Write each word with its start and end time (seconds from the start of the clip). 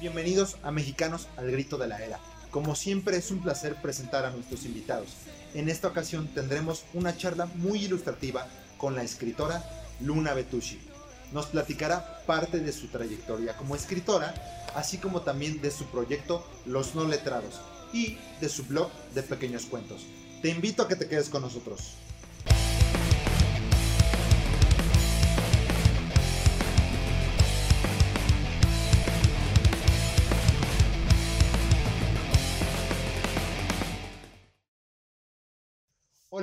Bienvenidos 0.00 0.58
a 0.62 0.70
Mexicanos 0.70 1.26
al 1.36 1.50
Grito 1.50 1.76
de 1.76 1.88
la 1.88 1.98
Era. 1.98 2.20
Como 2.52 2.76
siempre 2.76 3.16
es 3.16 3.32
un 3.32 3.42
placer 3.42 3.74
presentar 3.82 4.24
a 4.24 4.30
nuestros 4.30 4.64
invitados. 4.64 5.08
En 5.54 5.68
esta 5.68 5.88
ocasión 5.88 6.28
tendremos 6.28 6.84
una 6.94 7.16
charla 7.16 7.46
muy 7.46 7.84
ilustrativa 7.84 8.46
con 8.76 8.94
la 8.94 9.02
escritora 9.02 9.68
Luna 9.98 10.34
Betushi. 10.34 10.78
Nos 11.32 11.46
platicará 11.46 12.22
parte 12.26 12.60
de 12.60 12.70
su 12.70 12.86
trayectoria 12.86 13.56
como 13.56 13.74
escritora, 13.74 14.32
así 14.76 14.98
como 14.98 15.22
también 15.22 15.60
de 15.60 15.72
su 15.72 15.84
proyecto 15.86 16.46
Los 16.64 16.94
No 16.94 17.04
Letrados 17.04 17.60
y 17.92 18.18
de 18.40 18.48
su 18.48 18.62
blog 18.66 18.92
de 19.16 19.24
pequeños 19.24 19.66
cuentos. 19.66 20.06
Te 20.42 20.48
invito 20.48 20.84
a 20.84 20.88
que 20.88 20.94
te 20.94 21.08
quedes 21.08 21.28
con 21.28 21.42
nosotros. 21.42 21.94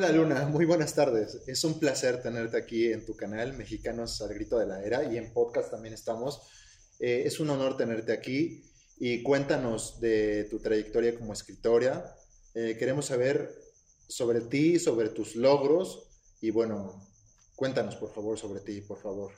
Hola 0.05 0.17
Luna, 0.17 0.45
muy 0.45 0.65
buenas 0.65 0.93
tardes. 0.93 1.41
Es 1.47 1.63
un 1.63 1.79
placer 1.79 2.21
tenerte 2.21 2.57
aquí 2.57 2.93
en 2.93 3.03
tu 3.07 3.15
canal 3.15 3.53
Mexicanos 3.53 4.21
al 4.21 4.35
Grito 4.35 4.59
de 4.59 4.67
la 4.67 4.83
Era 4.83 5.03
y 5.11 5.17
en 5.17 5.33
podcast 5.33 5.71
también 5.71 5.95
estamos. 5.95 6.43
Eh, 6.99 7.23
es 7.25 7.39
un 7.39 7.49
honor 7.49 7.75
tenerte 7.75 8.13
aquí 8.13 8.63
y 8.99 9.23
cuéntanos 9.23 9.99
de 9.99 10.43
tu 10.43 10.59
trayectoria 10.59 11.17
como 11.17 11.33
escritora. 11.33 12.15
Eh, 12.53 12.75
queremos 12.77 13.07
saber 13.07 13.49
sobre 14.07 14.41
ti, 14.41 14.77
sobre 14.77 15.09
tus 15.09 15.35
logros 15.35 16.07
y 16.39 16.51
bueno, 16.51 17.01
cuéntanos 17.55 17.95
por 17.95 18.13
favor 18.13 18.37
sobre 18.37 18.59
ti, 18.59 18.81
por 18.81 18.99
favor. 18.99 19.33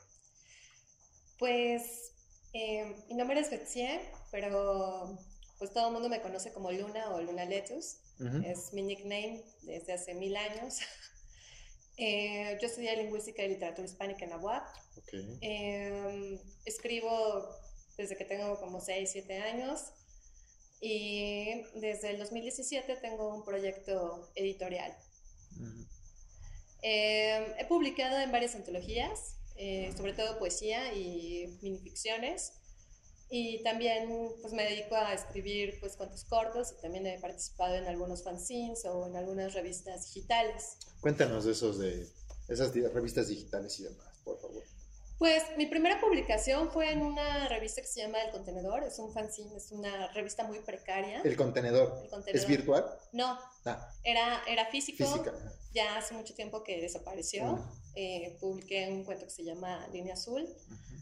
Pues 1.40 2.12
eh, 2.52 3.06
mi 3.08 3.16
nombre 3.16 3.40
es 3.40 3.50
Betsie, 3.50 4.02
pero 4.32 5.18
pues 5.58 5.74
todo 5.74 5.88
el 5.88 5.94
mundo 5.94 6.10
me 6.10 6.22
conoce 6.22 6.52
como 6.54 6.72
Luna 6.72 7.14
o 7.14 7.22
Luna 7.22 7.46
Letus. 7.46 7.98
Es 8.46 8.74
mi 8.74 8.82
nickname 8.82 9.44
desde 9.64 9.94
hace 9.94 10.14
mil 10.14 10.36
años. 10.36 10.80
Eh, 12.00 12.56
yo 12.62 12.68
estudié 12.68 12.96
lingüística 12.96 13.42
y 13.42 13.50
literatura 13.50 13.84
hispánica 13.84 14.24
en 14.24 14.30
la 14.30 14.38
UAP. 14.38 14.64
Em, 15.42 16.40
escribo 16.64 17.50
desde 17.98 18.16
que 18.16 18.24
tengo 18.24 18.60
como 18.60 18.80
6, 18.80 19.10
7 19.12 19.40
años 19.40 19.82
y 20.80 21.64
desde 21.74 22.12
el 22.12 22.20
2017 22.20 22.98
tengo 22.98 23.34
un 23.34 23.44
proyecto 23.44 24.32
editorial. 24.36 24.96
Em, 26.84 27.44
he 27.58 27.66
publicado 27.66 28.20
en 28.20 28.32
varias 28.32 28.54
antologías, 28.54 29.40
eh, 29.56 29.92
sobre 29.98 30.14
todo 30.14 30.38
poesía 30.38 30.94
y 30.94 31.58
minificciones. 31.64 32.54
Y 33.30 33.62
también 33.64 34.10
pues 34.42 34.54
me 34.54 34.64
dedico 34.64 34.96
a 34.96 35.14
escribir 35.14 35.80
pues 35.80 35.98
cuentos 35.98 36.24
cortos 36.24 36.74
y 36.78 36.82
también 36.82 37.06
he 37.08 37.20
participado 37.20 37.76
en 37.76 37.86
algunos 37.86 38.24
fanzines 38.24 38.86
o 38.86 39.08
en 39.08 39.16
algunas 39.16 39.54
revistas 39.54 40.14
digitales. 40.14 40.78
Cuéntanos 41.02 41.46
de 41.46 41.52
esos 41.52 41.78
de 41.80 42.08
esas 42.48 42.74
revistas 42.74 43.28
digitales 43.28 43.80
y 43.80 43.84
demás, 43.84 44.18
por 44.24 44.40
favor. 44.40 44.64
Pues 45.18 45.44
mi 45.58 45.66
primera 45.66 46.00
publicación 46.00 46.70
fue 46.70 46.92
en 46.92 47.02
una 47.02 47.48
revista 47.48 47.82
que 47.82 47.88
se 47.88 48.02
llama 48.02 48.22
El 48.22 48.32
Contenedor, 48.32 48.84
es 48.84 49.00
un 49.00 49.12
fanzine, 49.12 49.56
es 49.56 49.72
una 49.72 50.12
revista 50.14 50.44
muy 50.44 50.60
precaria. 50.60 51.22
¿El 51.22 51.36
Contenedor? 51.36 52.08
¿Es 52.28 52.46
virtual? 52.46 52.86
No, 53.14 53.40
ah. 53.66 53.92
era, 54.04 54.44
era 54.48 54.68
físico. 54.68 55.06
Física. 55.06 55.34
Ya 55.74 55.98
hace 55.98 56.14
mucho 56.14 56.36
tiempo 56.36 56.64
que 56.64 56.80
desapareció. 56.80 57.64
Eh, 58.00 58.38
publiqué 58.40 58.88
un 58.92 59.04
cuento 59.04 59.26
que 59.26 59.32
se 59.32 59.44
llama 59.44 59.88
Línea 59.92 60.14
Azul. 60.14 60.48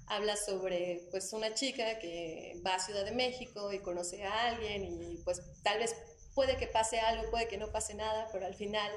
Habla 0.08 0.38
sobre 0.38 1.06
pues 1.12 1.34
una 1.34 1.54
chica 1.54 2.00
que 2.00 2.58
va 2.66 2.76
a 2.76 2.80
Ciudad 2.80 3.04
de 3.04 3.12
México 3.12 3.74
y 3.74 3.80
conoce 3.80 4.24
a 4.24 4.46
alguien 4.46 4.86
y 4.86 5.18
pues 5.26 5.42
tal 5.62 5.80
vez 5.80 5.94
puede 6.34 6.56
que 6.56 6.68
pase 6.68 7.02
algo, 7.02 7.30
puede 7.32 7.50
que 7.50 7.58
no 7.58 7.70
pase 7.70 7.96
nada, 7.96 8.30
pero 8.32 8.46
al 8.46 8.56
final 8.56 8.90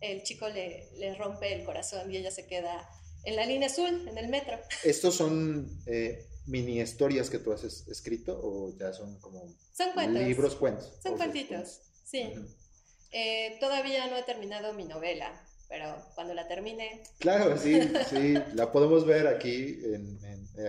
el 0.00 0.22
chico 0.22 0.48
le, 0.48 0.88
le 0.98 1.16
rompe 1.16 1.52
el 1.52 1.64
corazón 1.64 2.12
y 2.12 2.16
ella 2.16 2.30
se 2.30 2.46
queda 2.46 2.88
en 3.24 3.34
la 3.34 3.44
línea 3.44 3.66
azul, 3.66 4.06
en 4.06 4.16
el 4.18 4.28
metro. 4.28 4.60
¿Estos 4.84 5.16
son 5.16 5.68
eh, 5.86 6.24
mini 6.46 6.80
historias 6.80 7.28
que 7.28 7.38
tú 7.38 7.52
has 7.52 7.64
escrito 7.64 8.38
o 8.40 8.72
ya 8.78 8.92
son 8.92 9.18
como 9.18 9.52
son 9.72 9.90
cuentos. 9.94 10.22
libros, 10.22 10.54
cuentos? 10.54 10.92
Son 11.02 11.16
cuentitos, 11.16 11.80
sí. 12.04 12.34
Eh, 13.10 13.56
todavía 13.58 14.06
no 14.06 14.16
he 14.16 14.22
terminado 14.22 14.72
mi 14.74 14.84
novela, 14.84 15.44
pero 15.72 15.96
cuando 16.14 16.34
la 16.34 16.46
termine... 16.46 17.02
Claro, 17.18 17.56
sí, 17.56 17.80
sí, 18.10 18.34
la 18.52 18.70
podemos 18.70 19.06
ver 19.06 19.26
aquí, 19.26 19.80
en, 19.82 20.18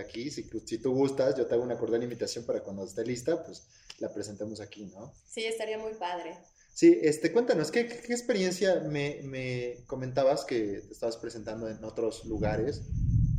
aquí. 0.00 0.30
Si, 0.30 0.48
si, 0.64 0.78
tú 0.78 0.94
gustas, 0.94 1.36
yo 1.36 1.46
te 1.46 1.54
hago 1.54 1.62
una 1.62 1.76
cordial 1.76 2.02
invitación 2.02 2.46
para 2.46 2.62
cuando 2.62 2.84
esté 2.84 3.04
lista, 3.04 3.44
pues 3.44 3.66
la 3.98 4.10
presentemos 4.10 4.62
aquí, 4.62 4.86
¿no? 4.86 5.12
Sí, 5.28 5.44
estaría 5.44 5.76
muy 5.76 5.92
padre. 5.92 6.38
Sí, 6.72 6.98
este, 7.02 7.32
cuéntanos, 7.32 7.70
¿qué, 7.70 7.86
qué 7.86 8.14
experiencia 8.14 8.80
me, 8.80 9.20
me, 9.24 9.84
comentabas 9.86 10.46
que 10.46 10.80
te 10.80 10.92
estabas 10.94 11.18
presentando 11.18 11.68
en 11.68 11.84
otros 11.84 12.24
lugares? 12.24 12.80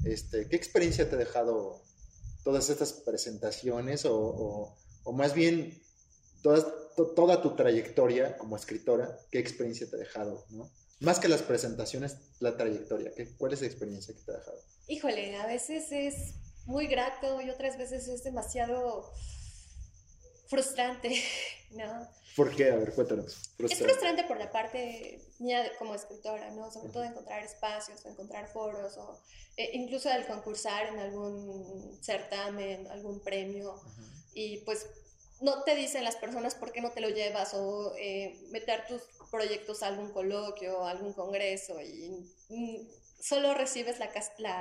Este, 0.05 0.47
¿Qué 0.47 0.55
experiencia 0.55 1.09
te 1.09 1.15
ha 1.15 1.17
dejado 1.19 1.81
todas 2.43 2.69
estas 2.69 2.93
presentaciones 2.93 4.05
o, 4.05 4.77
o, 5.03 5.13
más 5.13 5.33
bien 5.33 5.81
toda, 6.43 6.63
toda 7.15 7.41
tu 7.41 7.55
trayectoria 7.55 8.37
como 8.37 8.55
escritora? 8.55 9.17
¿Qué 9.31 9.39
experiencia 9.39 9.89
te 9.89 9.95
ha 9.95 9.99
dejado? 9.99 10.45
¿no? 10.51 10.69
Más 10.99 11.19
que 11.19 11.27
las 11.27 11.41
presentaciones, 11.41 12.17
la 12.39 12.55
trayectoria. 12.55 13.11
¿qué, 13.15 13.35
¿Cuál 13.37 13.53
es 13.53 13.61
la 13.61 13.67
experiencia 13.67 14.13
que 14.13 14.21
te 14.21 14.31
ha 14.31 14.37
dejado? 14.37 14.61
Híjole, 14.87 15.35
a 15.37 15.47
veces 15.47 15.91
es 15.91 16.35
muy 16.65 16.87
grato 16.87 17.41
y 17.41 17.49
otras 17.49 17.77
veces 17.77 18.07
es 18.07 18.23
demasiado 18.23 19.11
frustrante, 20.47 21.21
¿no? 21.71 22.07
¿Por 22.35 22.53
qué? 22.53 22.69
A 22.69 22.75
ver, 22.75 22.93
cuéntanos. 22.93 23.49
Es 23.59 23.79
frustrante 23.79 24.25
por 24.25 24.37
la 24.37 24.51
parte 24.51 25.21
mía 25.39 25.71
como 25.79 25.95
escritora, 25.95 26.51
¿no? 26.51 26.69
Sobre 26.69 26.89
todo 26.89 27.03
encontrar 27.03 27.43
espacios, 27.43 28.05
encontrar 28.05 28.47
foros, 28.51 28.97
o 28.97 29.21
eh, 29.55 29.71
incluso 29.73 30.09
al 30.09 30.27
concursar 30.27 30.87
en 30.87 30.99
algún 30.99 31.97
certamen, 32.01 32.87
algún 32.87 33.21
premio, 33.21 33.81
y 34.33 34.57
pues 34.59 34.85
no 35.39 35.63
te 35.63 35.75
dicen 35.75 36.03
las 36.03 36.17
personas 36.17 36.55
por 36.55 36.73
qué 36.73 36.81
no 36.81 36.91
te 36.91 36.99
lo 36.99 37.09
llevas, 37.09 37.53
o 37.53 37.95
eh, 37.97 38.37
meter 38.51 38.85
tus 38.85 39.01
proyectos 39.35 39.83
a 39.83 39.87
algún 39.87 40.11
coloquio, 40.11 40.83
a 40.83 40.91
algún 40.91 41.13
congreso, 41.13 41.81
y 41.81 42.25
solo 43.19 43.53
recibes 43.53 43.97
la, 43.99 44.09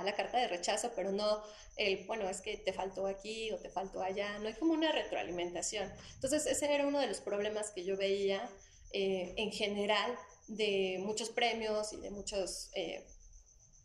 la, 0.03 0.17
carta 0.17 0.39
de 0.39 0.49
rechazo, 0.49 0.91
pero 0.97 1.13
no 1.13 1.43
el, 1.77 2.07
bueno, 2.07 2.29
es 2.29 2.41
que 2.41 2.57
te 2.57 2.73
faltó 2.73 3.07
aquí 3.07 3.53
o 3.53 3.59
te 3.59 3.69
faltó 3.71 4.03
allá, 4.03 4.39
no 4.39 4.49
hay 4.49 4.55
como 4.55 4.73
una 4.73 4.91
retroalimentación. 4.91 5.91
Entonces, 6.15 6.47
ese 6.47 6.73
era 6.73 6.87
uno 6.87 6.99
de 6.99 7.07
los 7.07 7.21
problemas 7.21 7.71
que 7.73 7.85
yo 7.85 7.97
veía 7.97 8.49
eh, 8.93 9.35
en 9.37 9.51
general 9.53 10.17
de 10.49 10.99
muchos 11.05 11.31
premios 11.31 11.93
y 11.93 11.99
de 11.99 12.11
muchos, 12.11 12.71
eh, 12.75 13.07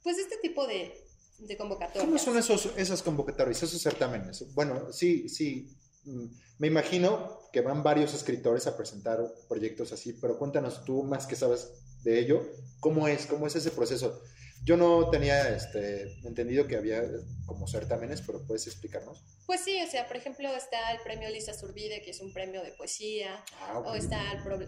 pues 0.04 0.18
este 0.18 0.38
tipo 0.38 0.66
de, 0.66 1.06
de, 1.40 1.58
convocatorias. 1.58 2.06
¿Cómo 2.06 2.18
son 2.18 2.38
esos, 2.38 2.70
esas 2.78 3.02
convocatorias, 3.02 3.62
esos 3.62 3.82
certámenes? 3.82 4.54
Bueno, 4.54 4.94
sí, 4.94 5.28
sí, 5.28 5.76
me 6.04 6.68
imagino 6.68 7.40
que 7.52 7.62
van 7.62 7.84
varios 7.84 8.14
escritores 8.14 8.68
a 8.68 8.78
presentar 8.78 9.20
proyectos 9.48 9.92
así, 9.92 10.14
pero 10.14 10.38
cuéntanos 10.38 10.84
tú 10.86 11.04
más 11.04 11.26
que 11.26 11.36
sabes 11.36 11.72
de 12.04 12.20
ello, 12.20 12.46
¿cómo 12.80 13.08
es, 13.08 13.26
cómo 13.26 13.48
es 13.48 13.56
ese 13.56 13.72
proceso? 13.72 14.22
Yo 14.64 14.78
no 14.78 15.10
tenía 15.10 15.56
este, 15.56 16.20
entendido 16.24 16.68
que 16.68 16.76
había 16.76 17.02
como 17.46 17.68
certámenes, 17.68 18.22
pero 18.22 18.46
puedes 18.46 18.68
explicarnos. 18.68 19.24
Pues 19.48 19.62
sí, 19.62 19.82
o 19.82 19.90
sea, 19.90 20.08
por 20.08 20.18
ejemplo, 20.18 20.48
está 20.56 20.92
el 20.92 21.00
premio 21.00 21.28
Lisa 21.30 21.54
Zurbide, 21.54 22.04
que 22.04 22.12
es 22.12 22.22
un 22.22 22.32
premio 22.32 22.62
de 22.62 22.72
poesía, 22.74 23.44
ah, 23.62 23.80
o 23.80 23.96
está 23.96 24.22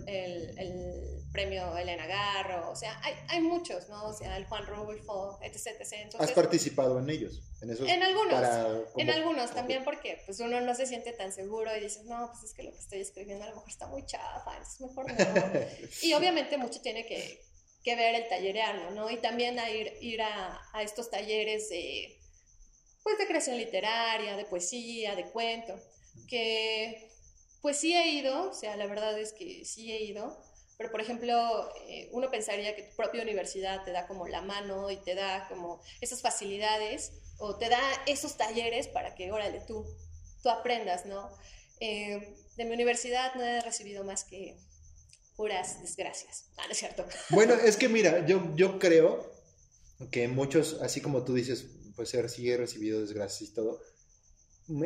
el, 0.08 0.58
el, 0.58 1.22
premio 1.32 1.78
Elena 1.78 2.08
Garro, 2.08 2.72
o 2.72 2.76
sea, 2.76 3.00
hay, 3.04 3.14
hay, 3.30 3.42
muchos, 3.42 3.88
¿no? 3.90 4.06
O 4.06 4.14
sea, 4.14 4.36
el 4.38 4.46
Juan 4.46 4.66
Rulfo, 4.66 5.40
etc. 5.44 5.80
etc. 5.80 6.16
¿Has 6.20 6.32
participado 6.32 7.00
en 7.00 7.10
ellos? 7.10 7.44
En, 7.62 7.70
esos, 7.70 7.88
en 7.88 8.02
algunos, 8.02 8.44
en 8.98 9.10
algunos 9.12 9.52
también, 9.52 9.84
porque 9.84 10.24
pues 10.26 10.40
uno 10.40 10.60
no 10.62 10.74
se 10.74 10.88
siente 10.88 11.14
tan 11.14 11.32
seguro 11.32 11.70
y 11.78 11.82
dices, 11.82 12.06
no, 12.06 12.32
pues 12.32 12.46
es 12.46 12.54
que 12.56 12.64
lo 12.64 12.72
que 12.72 12.80
estoy 12.80 13.02
escribiendo 13.02 13.46
a 13.46 13.50
lo 13.50 13.56
mejor 13.56 13.70
está 13.70 13.86
muy 13.86 14.04
chafa, 14.08 14.58
es 14.58 14.82
mejor 14.82 15.06
no. 15.12 15.16
y 16.02 16.14
obviamente 16.14 16.58
mucho 16.58 16.82
tiene 16.82 17.06
que 17.06 17.51
que 17.84 17.96
ver 17.96 18.16
el 18.16 18.28
tallerearlo, 18.28 18.92
¿no? 18.92 19.10
Y 19.10 19.18
también 19.18 19.60
a 19.60 19.70
ir, 19.70 19.98
ir 20.02 20.22
a, 20.22 20.62
a, 20.74 20.84
estos 20.84 21.10
talleres 21.10 21.70
de, 21.70 22.20
pues, 23.04 23.18
de 23.18 23.28
creación 23.28 23.58
literaria, 23.58 24.38
de 24.38 24.46
poesía, 24.46 25.16
de 25.16 25.26
cuento, 25.32 25.80
que 26.28 27.10
pues 27.62 27.78
sí 27.78 27.96
he 27.96 28.10
ido, 28.10 28.50
o 28.50 28.54
sea, 28.54 28.76
la 28.76 28.88
verdad 28.88 29.18
es 29.20 29.34
que 29.34 29.66
sí 29.66 29.92
he 29.92 30.04
ido, 30.04 30.42
pero 30.78 30.92
por 30.92 31.02
ejemplo, 31.02 31.70
eh, 31.88 32.10
uno 32.12 32.32
pensaría 32.32 32.76
que 32.76 32.82
tu 32.82 32.96
propia 32.96 33.22
universidad 33.22 33.84
te 33.84 33.92
da 33.92 34.08
como 34.08 34.28
la 34.28 34.42
mano 34.42 34.90
y 34.90 34.98
te 34.98 35.14
da 35.14 35.48
como 35.48 35.80
esas 36.02 36.22
facilidades 36.22 37.14
o 37.38 37.56
te 37.58 37.70
da 37.70 37.80
esos 38.08 38.36
talleres 38.36 38.88
para 38.88 39.14
que, 39.14 39.32
órale, 39.32 39.62
tú, 39.62 39.86
tú 40.42 40.50
aprendas, 40.50 41.06
¿no? 41.06 41.30
Eh, 41.80 42.36
de 42.58 42.66
mi 42.66 42.74
universidad 42.74 43.36
no 43.36 43.44
he 43.44 43.62
recibido 43.62 44.04
más 44.04 44.24
que 44.24 44.58
puras 45.36 45.82
desgracias. 45.82 46.50
Ah, 46.58 46.64
no 46.66 46.72
es 46.72 46.78
cierto. 46.78 47.06
Bueno, 47.30 47.54
es 47.54 47.78
que 47.78 47.90
mira, 47.90 48.26
yo, 48.26 48.54
yo 48.56 48.80
creo 48.80 49.32
que 50.12 50.28
muchos, 50.28 50.80
así 50.82 51.02
como 51.02 51.24
tú 51.24 51.34
dices, 51.34 51.68
pues 51.96 52.10
sí 52.10 52.50
he 52.50 52.58
recibido 52.58 53.02
desgracias 53.02 53.50
y 53.50 53.54
todo, 53.54 53.82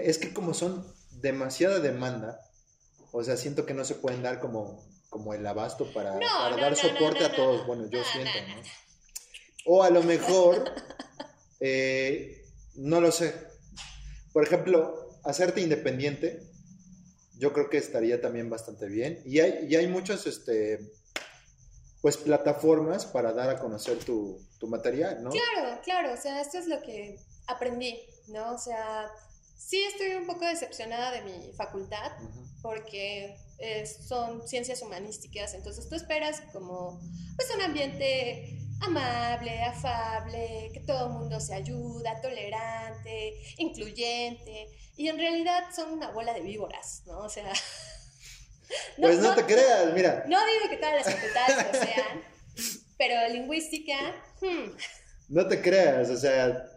es 0.02 0.18
que 0.18 0.34
como 0.34 0.54
son 0.54 0.86
demasiada 1.12 1.80
demanda. 1.80 2.42
O 3.12 3.24
sea, 3.24 3.38
siento 3.38 3.66
que 3.66 3.74
no 3.74 3.86
se 3.86 3.96
pueden 3.96 4.24
dar 4.24 4.40
como, 4.40 4.86
como 5.10 5.34
el 5.34 5.46
abasto 5.48 5.92
para, 5.94 6.20
dar 6.20 6.76
soporte 6.76 7.24
a 7.24 7.34
todos. 7.34 7.66
Bueno, 7.66 7.90
yo 7.90 8.04
siento, 8.04 8.34
¿no? 8.48 8.62
O 9.68 9.84
a 9.84 9.90
lo 9.90 10.04
mejor, 10.04 10.70
eh, 11.60 12.46
no 12.76 13.00
lo 13.00 13.12
sé. 13.12 13.34
Por 14.34 14.44
ejemplo, 14.44 15.18
hacerte 15.24 15.62
independiente, 15.62 16.42
yo 17.38 17.54
creo 17.54 17.70
que 17.70 17.78
estaría 17.78 18.22
también 18.22 18.50
bastante 18.50 18.88
bien. 18.88 19.22
Y 19.26 19.40
hay, 19.40 19.68
y 19.70 19.76
hay 19.76 19.88
muchas, 19.88 20.26
este, 20.28 20.80
pues, 22.02 22.18
plataformas 22.18 23.06
para 23.06 23.34
dar 23.34 23.50
a 23.50 23.60
conocer 23.60 23.98
tu, 24.00 24.40
tu 24.60 24.68
material, 24.68 25.24
¿no? 25.24 25.30
Claro, 25.30 25.82
claro. 25.84 26.14
O 26.14 26.18
sea, 26.18 26.42
esto 26.42 26.58
es 26.58 26.68
lo 26.68 26.82
que 26.82 27.20
aprendí, 27.48 28.00
¿no? 28.28 28.54
O 28.54 28.58
sea, 28.58 29.10
sí 29.58 29.82
estoy 29.84 30.16
un 30.16 30.28
poco 30.28 30.46
decepcionada 30.46 31.12
de 31.12 31.22
mi 31.24 31.54
facultad 31.54 32.12
porque 32.62 33.36
son 34.08 34.48
ciencias 34.48 34.82
humanísticas, 34.82 35.54
entonces 35.54 35.88
tú 35.88 35.96
esperas 35.96 36.42
como 36.52 37.00
pues 37.36 37.50
un 37.56 37.62
ambiente 37.62 38.65
amable, 38.82 39.64
afable, 39.64 40.72
que 40.74 40.82
todo 40.82 41.08
el 41.08 41.14
mundo 41.14 41.40
se 41.40 41.56
ayuda, 41.56 42.22
tolerante, 42.22 43.34
incluyente, 43.58 44.68
y 44.96 45.08
en 45.08 45.18
realidad 45.18 45.64
son 45.76 45.94
una 45.94 46.12
bola 46.12 46.34
de 46.34 46.42
víboras, 46.42 47.04
¿no? 47.06 47.20
O 47.20 47.30
sea... 47.30 47.52
pues 49.00 49.20
no, 49.20 49.36
te 49.36 49.46
creas, 49.46 49.94
mira. 49.94 50.26
No 50.28 50.38
digo 50.46 50.70
que 50.70 50.78
todas 50.78 50.96
las 50.96 51.14
facultades 51.14 51.68
lo 51.68 51.80
sean, 51.80 52.24
pero 52.98 53.34
lingüística... 53.34 53.96
Hmm. 54.42 54.72
No 55.30 55.48
te 55.48 55.62
creas, 55.62 56.10
o 56.10 56.18
sea, 56.18 56.70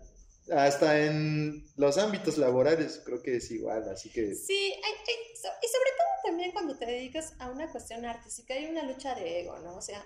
hasta 0.50 1.00
en 1.00 1.67
los 1.77 1.99
ámbitos 1.99 2.39
laborales 2.39 3.03
creo 3.05 3.23
que 3.23 3.37
es 3.37 3.50
igual, 3.50 3.89
así 3.91 4.11
que... 4.11 4.35
Sí, 4.35 4.75
y 4.75 5.69
sobre 5.69 5.91
todo 5.91 6.09
también 6.25 6.53
cuando 6.53 6.77
te 6.77 6.87
dedicas 6.87 7.35
a 7.39 7.50
una 7.50 7.71
cuestión 7.71 8.05
artística 8.05 8.55
hay 8.55 8.67
una 8.67 8.83
lucha 8.83 9.15
de 9.15 9.41
ego, 9.41 9.59
¿no? 9.59 9.77
O 9.77 9.83
sea, 9.83 10.05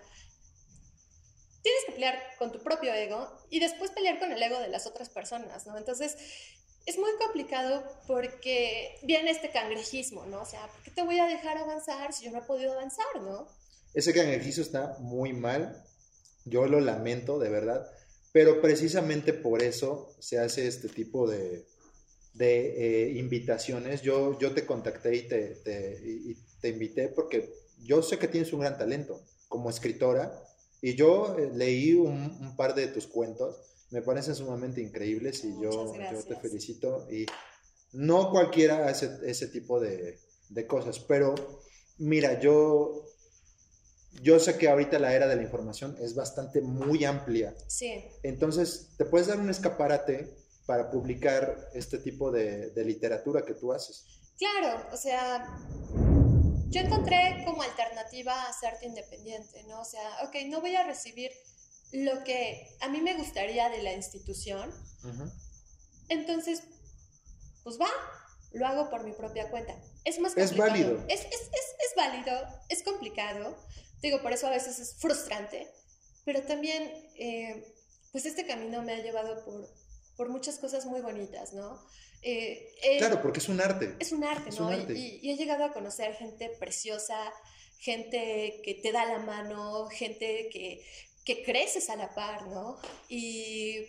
tienes 1.63 1.85
que 1.87 1.93
pelear 1.93 2.19
con 2.39 2.53
tu 2.53 2.61
propio 2.61 2.93
ego 2.93 3.31
y 3.51 3.61
después 3.61 3.91
pelear 3.91 4.19
con 4.19 4.33
el 4.33 4.43
ego 4.43 4.59
de 4.59 4.69
las 4.69 4.87
otras 4.87 5.09
personas, 5.09 5.67
¿no? 5.67 5.79
Entonces, 5.79 6.17
es 6.85 6.99
muy 6.99 7.11
complicado 7.19 7.85
porque 8.07 8.99
viene 9.03 9.31
este 9.31 9.51
cangrejismo, 9.51 10.27
¿no? 10.27 10.43
O 10.43 10.47
sea, 10.47 10.67
¿por 10.69 10.83
qué 10.83 10.91
te 10.91 11.03
voy 11.03 11.19
a 11.19 11.27
dejar 11.27 11.59
avanzar 11.59 12.13
si 12.13 12.25
yo 12.25 12.33
no 12.33 12.39
he 12.39 12.43
podido 12.43 12.73
avanzar, 12.73 13.23
¿no? 13.23 13.47
Ese 13.95 14.13
cangrejismo 14.13 14.63
está 14.63 14.97
muy 14.99 15.33
mal, 15.33 15.85
yo 16.45 16.67
lo 16.67 16.81
lamento, 16.81 17.39
de 17.39 17.51
verdad 17.51 17.89
pero 18.33 18.63
precisamente 18.63 19.35
por 19.35 19.63
eso 19.63 20.15
se 20.19 20.39
hace 20.39 20.67
este 20.67 20.89
tipo 20.89 21.29
de, 21.29 21.67
de 22.33 23.11
eh, 23.11 23.19
invitaciones. 23.19 24.01
Yo, 24.01 24.39
yo 24.39 24.55
te 24.55 24.65
contacté 24.65 25.15
y 25.15 25.29
te, 25.29 25.55
te, 26.61 26.69
invité 26.69 27.09
porque 27.09 27.53
yo 27.83 28.03
sé 28.03 28.19
que 28.19 28.29
tienes 28.29 28.53
un 28.55 28.61
gran 28.61 28.79
talento 28.79 29.23
como 29.49 29.69
escritora 29.69 30.43
y 30.83 30.95
yo 30.95 31.39
eh, 31.39 31.51
leí 31.55 31.95
un, 31.95 32.55
par 32.57 32.75
de 32.75 32.89
tus 32.89 33.07
cuentos, 33.07 33.57
me 33.91 34.03
parecen 34.03 34.35
sumamente 34.35 34.83
increíbles 34.83 35.43
y 35.45 35.53
yo, 35.63 35.95
yo, 35.95 36.23
te 36.25 36.37
felicito 36.37 37.07
y 37.11 37.25
no 37.93 38.31
cualquiera 38.31 38.89
hace 38.89 39.19
ese 39.25 39.49
tipo 39.49 39.81
de, 39.81 40.19
de 40.51 40.67
cosas, 40.67 40.99
pero 40.99 41.35
mira, 41.99 42.39
yo 42.41 43.07
yo 44.21 44.39
sé 44.39 44.59
que 44.59 44.69
ahorita 44.69 44.99
la 44.99 45.15
era 45.15 45.27
de 45.27 45.37
la 45.37 45.43
información 45.43 45.97
es 46.01 46.15
bastante 46.15 46.61
muy 46.61 47.05
amplia. 47.05 47.55
Sí. 47.67 48.05
Entonces, 48.23 48.91
¿te 48.99 49.05
puedes 49.05 49.29
dar 49.29 49.41
un 49.41 49.49
escaparate 49.49 50.37
para 50.67 50.91
publicar 50.91 51.71
este 51.75 51.99
tipo 51.99 52.31
de, 52.31 52.73
literatura 52.85 53.45
que 53.45 53.55
tú 53.55 53.73
haces? 53.73 54.05
Claro, 54.39 54.87
o 54.93 54.97
sea, 54.97 55.59
yo 56.73 56.81
encontré 56.81 57.43
como 57.45 57.63
alternativa 57.63 58.47
a 58.47 58.53
serte 58.53 58.87
independiente, 58.87 59.63
¿no? 59.65 59.81
O 59.81 59.85
sea, 59.85 60.25
ok, 60.25 60.35
no 60.47 60.61
voy 60.61 60.75
a 60.75 60.85
recibir 60.85 61.31
lo 61.93 62.25
que 62.25 62.77
a 62.81 62.89
mí 62.89 63.01
me 63.01 63.15
gustaría 63.15 63.69
de 63.69 63.83
la 63.83 63.93
institución. 63.93 64.73
Entonces, 66.09 66.63
pues 67.63 67.79
va, 67.79 67.89
lo 68.53 68.67
hago 68.67 68.91
por 68.91 69.05
mi 69.05 69.13
propia 69.13 69.51
cuenta. 69.51 69.75
Es 70.05 70.19
más 70.19 70.35
complicado. 70.35 70.67
Es 70.67 70.73
válido. 70.73 71.05
Es, 71.09 71.21
es, 71.21 71.27
es, 71.27 71.67
es 71.79 71.95
válido, 71.97 72.33
es 72.69 72.83
complicado, 72.83 73.57
Digo, 74.03 74.21
por 74.21 74.33
eso 74.33 74.49
a 74.49 74.51
veces 74.51 74.81
es 74.81 74.97
frustrante, 74.97 75.73
pero 76.25 76.43
también, 76.43 76.83
eh, 77.15 77.73
pues 78.11 78.27
este 78.27 78.45
camino 78.45 78.83
me 78.83 78.95
ha 78.95 79.01
llevado 79.01 79.45
por, 79.45 79.73
por 80.17 80.29
muchas 80.29 80.59
cosas 80.59 80.87
muy 80.87 81.01
bonitas, 81.01 81.53
¿no? 81.53 81.81
Eh, 82.23 82.99
claro, 82.99 83.21
porque 83.21 83.41
es 83.41 83.49
un 83.49 83.61
arte. 83.61 83.97
Es 83.99 84.13
un 84.13 84.25
arte, 84.25 84.51
¿no? 84.59 84.73
Y, 84.73 85.31
he 85.31 85.37
llegado 85.37 85.65
a 85.65 85.73
conocer 85.73 86.15
gente 86.15 86.51
preciosa, 86.61 87.19
gente 87.79 88.61
que 88.65 88.75
te 88.75 88.93
da 88.93 89.05
la 89.07 89.19
mano, 89.19 89.87
gente 89.87 90.49
que, 90.53 90.85
que 91.25 91.43
creces 91.43 91.91
a 91.91 91.97
la 91.97 92.15
par, 92.15 92.47
¿no? 92.47 92.79
Y 93.09 93.87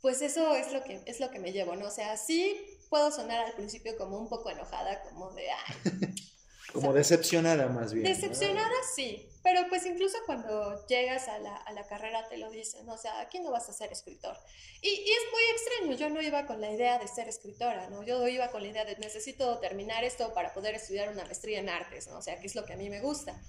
pues 0.00 0.22
eso 0.22 0.54
es 0.54 0.72
lo 0.72 0.82
que 0.82 1.02
es 1.06 1.20
lo 1.20 1.30
que 1.30 1.38
me 1.38 1.52
llevo, 1.52 1.76
¿no? 1.76 1.88
O 1.88 1.90
sea, 1.90 2.16
sí 2.16 2.56
puedo 2.88 3.10
sonar 3.10 3.44
al 3.44 3.52
principio 3.52 3.96
como 3.96 4.18
un 4.18 4.28
poco 4.28 4.50
enojada, 4.50 5.02
como 5.02 5.30
de, 5.32 5.50
ay, 5.50 5.74
como 6.72 6.92
decepcionada 6.92 7.68
más 7.68 7.92
bien. 7.92 8.06
Decepcionada 8.06 8.74
sí, 8.94 9.29
pero 9.42 9.62
pues 9.68 9.86
incluso 9.86 10.18
cuando 10.26 10.86
llegas 10.86 11.28
a 11.28 11.38
la, 11.38 11.56
a 11.56 11.72
la, 11.72 11.86
carrera 11.86 12.28
te 12.28 12.36
lo 12.36 12.50
dicen, 12.50 12.88
o 12.88 12.96
sea, 12.98 13.20
aquí 13.20 13.38
no 13.40 13.50
vas 13.50 13.68
a 13.68 13.72
ser 13.72 13.90
escritor. 13.90 14.36
Y, 14.82 14.88
y, 14.88 15.10
es 15.10 15.32
muy 15.32 15.42
extraño, 15.52 15.96
yo 15.96 16.10
no 16.10 16.20
iba 16.20 16.46
con 16.46 16.60
la 16.60 16.70
idea 16.70 16.98
de 16.98 17.08
ser 17.08 17.28
escritora, 17.28 17.88
¿no? 17.88 18.02
Yo 18.02 18.26
iba 18.28 18.50
con 18.50 18.62
la 18.62 18.68
idea 18.68 18.84
de 18.84 18.96
necesito 18.96 19.58
terminar 19.58 20.04
esto 20.04 20.34
para 20.34 20.52
poder 20.52 20.74
estudiar 20.74 21.08
una 21.08 21.24
maestría 21.24 21.60
en 21.60 21.68
artes, 21.68 22.08
¿no? 22.08 22.18
O 22.18 22.22
sea, 22.22 22.38
que 22.38 22.46
es 22.46 22.54
lo 22.54 22.64
que 22.64 22.74
a 22.74 22.76
mí 22.76 22.90
me 22.90 23.00
gusta. 23.00 23.40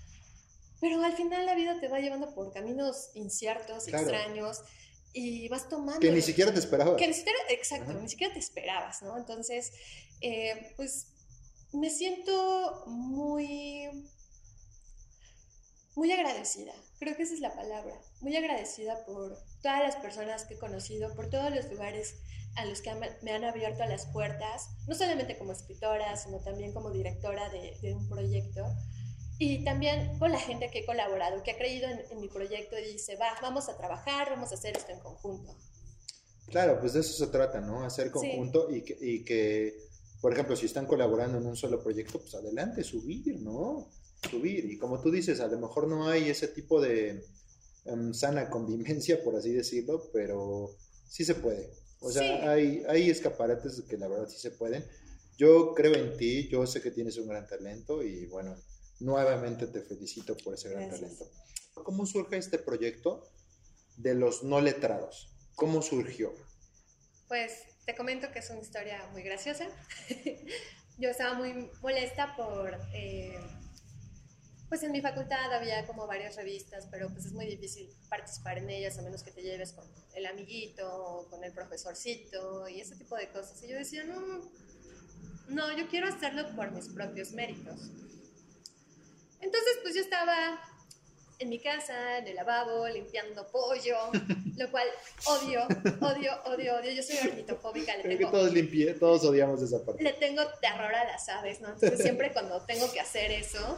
Pero 0.79 1.03
al 1.03 1.13
final 1.13 1.45
la 1.45 1.55
vida 1.55 1.79
te 1.79 1.87
va 1.87 1.99
llevando 1.99 2.33
por 2.33 2.51
caminos 2.51 3.11
inciertos, 3.13 3.87
extraños, 3.87 4.61
y 5.13 5.47
vas 5.49 5.69
tomando... 5.69 5.99
Que 5.99 6.11
ni 6.11 6.21
siquiera 6.21 6.53
te 6.53 6.59
esperabas. 6.59 6.95
Que 6.97 7.07
ni 7.07 7.13
siquiera, 7.13 7.37
exacto, 7.49 7.93
ni 7.93 8.09
siquiera 8.09 8.33
te 8.33 8.39
esperabas, 8.39 9.01
¿no? 9.01 9.17
Entonces, 9.17 9.73
eh, 10.21 10.73
pues 10.75 11.07
me 11.73 11.89
siento 11.89 12.83
muy, 12.87 13.89
muy 15.95 16.11
agradecida. 16.11 16.73
Creo 16.99 17.15
que 17.15 17.23
esa 17.23 17.33
es 17.33 17.39
la 17.39 17.53
palabra. 17.53 17.99
Muy 18.21 18.35
agradecida 18.35 19.05
por 19.05 19.37
todas 19.61 19.81
las 19.81 19.95
personas 19.97 20.45
que 20.45 20.55
he 20.55 20.57
conocido, 20.57 21.13
por 21.15 21.29
todos 21.29 21.53
los 21.53 21.69
lugares 21.69 22.15
a 22.55 22.65
los 22.65 22.81
que 22.81 22.91
me 23.21 23.31
han 23.31 23.43
abierto 23.43 23.85
las 23.85 24.05
puertas, 24.07 24.69
no 24.87 24.95
solamente 24.95 25.37
como 25.37 25.53
escritora, 25.53 26.15
sino 26.17 26.39
también 26.39 26.73
como 26.73 26.91
directora 26.91 27.49
de, 27.49 27.93
un 27.93 28.07
proyecto. 28.09 28.65
Y 29.37 29.63
también 29.63 30.19
con 30.19 30.31
la 30.31 30.39
gente 30.39 30.69
que 30.69 30.79
he 30.79 30.85
colaborado, 30.85 31.41
que 31.43 31.51
ha 31.51 31.57
creído 31.57 31.87
en, 31.89 32.19
mi 32.19 32.27
proyecto 32.27 32.77
y 32.77 32.93
dice, 32.93 33.15
va, 33.15 33.33
vamos 33.41 33.69
a 33.69 33.77
trabajar, 33.77 34.29
vamos 34.29 34.51
a 34.51 34.55
hacer 34.55 34.77
esto 34.77 34.91
en 34.91 34.99
conjunto. 34.99 35.55
Claro, 36.47 36.79
pues 36.79 36.93
de 36.93 36.99
eso 36.99 37.13
se 37.13 37.31
trata, 37.31 37.59
¿no? 37.61 37.83
Hacer 37.83 38.11
conjunto 38.11 38.69
y, 38.69 38.83
y 38.99 39.23
que 39.23 39.91
por 40.21 40.31
ejemplo, 40.31 40.55
si 40.55 40.67
están 40.67 40.85
colaborando 40.85 41.39
en 41.39 41.47
un 41.47 41.55
solo 41.55 41.81
proyecto, 41.81 42.19
pues 42.19 42.35
adelante, 42.35 42.83
subir, 42.83 43.41
¿no? 43.41 43.89
Subir. 44.29 44.65
Y 44.65 44.77
como 44.77 45.01
tú 45.01 45.11
dices, 45.11 45.39
a 45.39 45.47
lo 45.47 45.59
mejor 45.59 45.87
no 45.87 46.07
hay 46.07 46.29
ese 46.29 46.47
tipo 46.47 46.79
de 46.79 47.25
em, 47.85 48.13
sana 48.13 48.49
convivencia, 48.49 49.23
por 49.23 49.35
así 49.35 49.51
decirlo, 49.51 50.09
pero 50.13 50.75
sí 51.07 51.25
se 51.25 51.35
puede. 51.35 51.71
O 51.99 52.11
sea, 52.11 52.49
hay, 52.51 52.83
hay 52.87 53.09
escaparates 53.09 53.83
que 53.87 53.97
la 53.97 54.07
verdad 54.07 54.27
sí 54.27 54.39
se 54.39 54.51
pueden. 54.51 54.85
Yo 55.37 55.73
creo 55.75 55.93
en 55.95 56.17
ti, 56.17 56.47
yo 56.49 56.65
sé 56.65 56.81
que 56.81 56.91
tienes 56.91 57.17
un 57.17 57.27
gran 57.27 57.47
talento 57.47 58.03
y 58.03 58.25
bueno, 58.27 58.55
nuevamente 58.99 59.67
te 59.67 59.81
felicito 59.81 60.35
por 60.37 60.53
ese 60.53 60.69
gran 60.69 60.89
talento. 60.89 61.29
¿Cómo 61.73 62.05
surge 62.05 62.37
este 62.37 62.57
proyecto 62.57 63.29
de 63.97 64.15
los 64.15 64.43
no 64.43 64.61
letrados? 64.61 65.29
¿Cómo 65.55 65.81
surgió? 65.81 66.33
Pues 67.27 67.51
te 67.85 67.95
comento 67.95 68.31
que 68.31 68.39
es 68.39 68.49
una 68.49 68.59
historia 68.59 69.07
muy 69.11 69.23
graciosa. 69.23 69.67
Yo 70.97 71.09
estaba 71.09 71.33
muy 71.33 71.69
molesta 71.81 72.35
por, 72.35 72.79
eh, 72.93 73.39
pues 74.71 74.83
en 74.83 74.93
mi 74.93 75.01
facultad 75.01 75.53
había 75.53 75.85
como 75.85 76.07
varias 76.07 76.37
revistas, 76.37 76.87
pero 76.89 77.09
pues 77.09 77.25
es 77.25 77.33
muy 77.33 77.45
difícil 77.45 77.89
participar 78.07 78.57
en 78.57 78.69
ellas 78.69 78.97
a 78.97 79.01
menos 79.01 79.21
que 79.21 79.29
te 79.29 79.41
lleves 79.41 79.73
con 79.73 79.83
el 80.15 80.25
amiguito 80.25 80.89
o 80.89 81.27
con 81.29 81.43
el 81.43 81.51
profesorcito 81.51 82.69
y 82.69 82.79
ese 82.79 82.95
tipo 82.95 83.17
de 83.17 83.27
cosas. 83.27 83.61
Y 83.63 83.67
yo 83.67 83.75
decía, 83.75 84.05
no, 84.05 84.49
no, 85.49 85.77
yo 85.77 85.89
quiero 85.89 86.07
hacerlo 86.07 86.55
por 86.55 86.71
mis 86.71 86.87
propios 86.87 87.33
méritos. 87.33 87.81
Entonces, 89.41 89.73
pues 89.83 89.93
yo 89.93 89.99
estaba 89.99 90.57
en 91.39 91.49
mi 91.49 91.59
casa, 91.59 92.19
en 92.19 92.27
el 92.29 92.35
lavabo, 92.37 92.87
limpiando 92.87 93.45
pollo, 93.47 93.97
lo 94.55 94.71
cual 94.71 94.87
odio, 95.25 95.67
odio, 95.99 96.31
odio, 96.45 96.77
odio. 96.77 96.91
Yo 96.93 97.03
soy 97.03 97.17
ornitofóbica. 97.27 97.97
Le 97.97 98.03
tengo, 98.03 98.31
que 98.31 98.37
todos, 98.37 98.53
limpié, 98.53 98.93
todos 98.93 99.25
odiamos 99.25 99.61
esa 99.61 99.83
parte. 99.83 100.01
Le 100.01 100.13
tengo 100.13 100.43
terror 100.61 100.95
a 100.95 101.03
las 101.03 101.27
aves, 101.27 101.59
¿no? 101.59 101.73
Entonces 101.73 101.99
siempre 102.01 102.31
cuando 102.31 102.61
tengo 102.61 102.89
que 102.93 103.01
hacer 103.01 103.31
eso, 103.31 103.77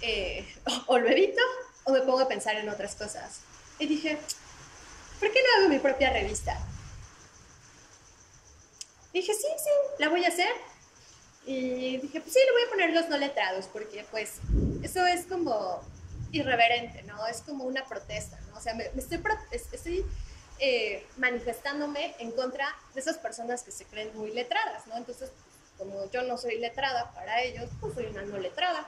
eh, 0.00 0.46
o, 0.86 0.98
lo 0.98 1.08
evito 1.08 1.42
o 1.84 1.92
me 1.92 2.00
pongo 2.00 2.20
a 2.20 2.28
pensar 2.28 2.56
en 2.56 2.68
otras 2.68 2.94
cosas. 2.94 3.40
Y 3.78 3.86
dije, 3.86 4.18
¿por 5.18 5.32
qué 5.32 5.40
no 5.42 5.60
hago 5.60 5.68
mi 5.68 5.78
propia 5.78 6.12
revista? 6.12 6.58
dije, 9.12 9.34
sí, 9.34 9.46
sí, 9.56 9.70
la 9.98 10.08
voy 10.08 10.24
a 10.24 10.28
hacer. 10.28 10.52
Y 11.46 11.96
dije, 11.96 12.20
pues 12.20 12.32
sí, 12.32 12.38
le 12.44 12.52
voy 12.52 12.62
a 12.62 12.70
poner 12.70 12.90
los 12.90 13.08
no 13.08 13.16
letrados, 13.16 13.66
porque 13.66 14.04
pues 14.10 14.34
eso 14.82 15.06
es 15.06 15.24
como 15.26 15.82
irreverente, 16.32 17.02
¿no? 17.04 17.26
Es 17.26 17.40
como 17.40 17.64
una 17.64 17.84
protesta, 17.86 18.38
¿no? 18.48 18.58
O 18.58 18.60
sea, 18.60 18.74
me, 18.74 18.84
estoy, 18.96 19.20
estoy 19.50 20.06
eh, 20.58 21.06
manifestándome 21.16 22.14
en 22.18 22.30
contra 22.32 22.68
de 22.94 23.00
esas 23.00 23.18
personas 23.18 23.62
que 23.62 23.72
se 23.72 23.84
creen 23.86 24.16
muy 24.16 24.32
letradas, 24.32 24.86
¿no? 24.86 24.96
Entonces, 24.96 25.30
como 25.78 26.08
yo 26.10 26.22
no 26.22 26.36
soy 26.36 26.58
letrada 26.58 27.10
para 27.14 27.42
ellos, 27.42 27.70
pues 27.80 27.94
soy 27.94 28.06
una 28.06 28.22
no 28.22 28.38
letrada. 28.38 28.86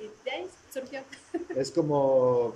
Y 0.00 0.24
de 0.24 0.30
ahí 0.30 0.46
surgió. 0.72 1.00
Es 1.56 1.70
como, 1.70 2.54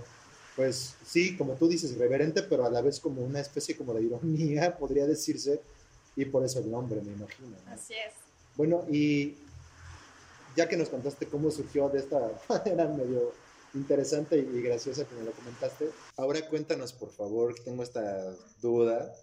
pues 0.56 0.96
sí, 1.04 1.36
como 1.36 1.54
tú 1.54 1.68
dices, 1.68 1.92
irreverente, 1.92 2.42
pero 2.42 2.64
a 2.64 2.70
la 2.70 2.80
vez 2.80 3.00
como 3.00 3.22
una 3.22 3.40
especie 3.40 3.76
como 3.76 3.94
de 3.94 4.02
ironía, 4.02 4.76
podría 4.78 5.06
decirse, 5.06 5.60
y 6.16 6.24
por 6.24 6.44
eso 6.44 6.60
el 6.60 6.70
nombre, 6.70 7.00
me 7.02 7.12
imagino. 7.12 7.56
Así 7.66 7.94
es. 7.94 8.14
Bueno, 8.56 8.84
y 8.90 9.36
ya 10.56 10.68
que 10.68 10.76
nos 10.76 10.88
contaste 10.88 11.26
cómo 11.26 11.50
surgió 11.50 11.88
de 11.88 12.00
esta 12.00 12.30
manera 12.48 12.86
medio 12.88 13.32
interesante 13.74 14.36
y 14.36 14.60
graciosa 14.60 15.06
que 15.06 15.14
me 15.14 15.24
lo 15.24 15.32
comentaste, 15.32 15.90
ahora 16.16 16.46
cuéntanos, 16.48 16.92
por 16.92 17.10
favor, 17.10 17.54
tengo 17.64 17.82
esta 17.82 18.36
duda 18.60 19.14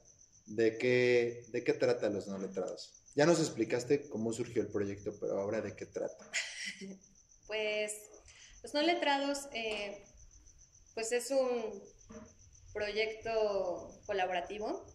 de 0.47 0.77
qué, 0.77 1.45
de 1.51 1.63
qué 1.63 1.73
trata 1.73 2.09
Los 2.09 2.27
No 2.27 2.39
Letrados. 2.39 2.91
Ya 3.15 3.25
nos 3.25 3.39
explicaste 3.39 4.07
cómo 4.09 4.33
surgió 4.33 4.61
el 4.61 4.67
proyecto, 4.67 5.13
pero 5.19 5.39
ahora 5.39 5.61
de 5.61 5.75
qué 5.75 5.85
trata. 5.85 6.29
Pues 7.49 7.91
Los 8.63 8.73
No 8.73 8.81
Letrados, 8.81 9.49
eh, 9.53 10.05
pues 10.93 11.11
es 11.11 11.31
un 11.31 11.83
proyecto 12.71 13.99
colaborativo 14.05 14.85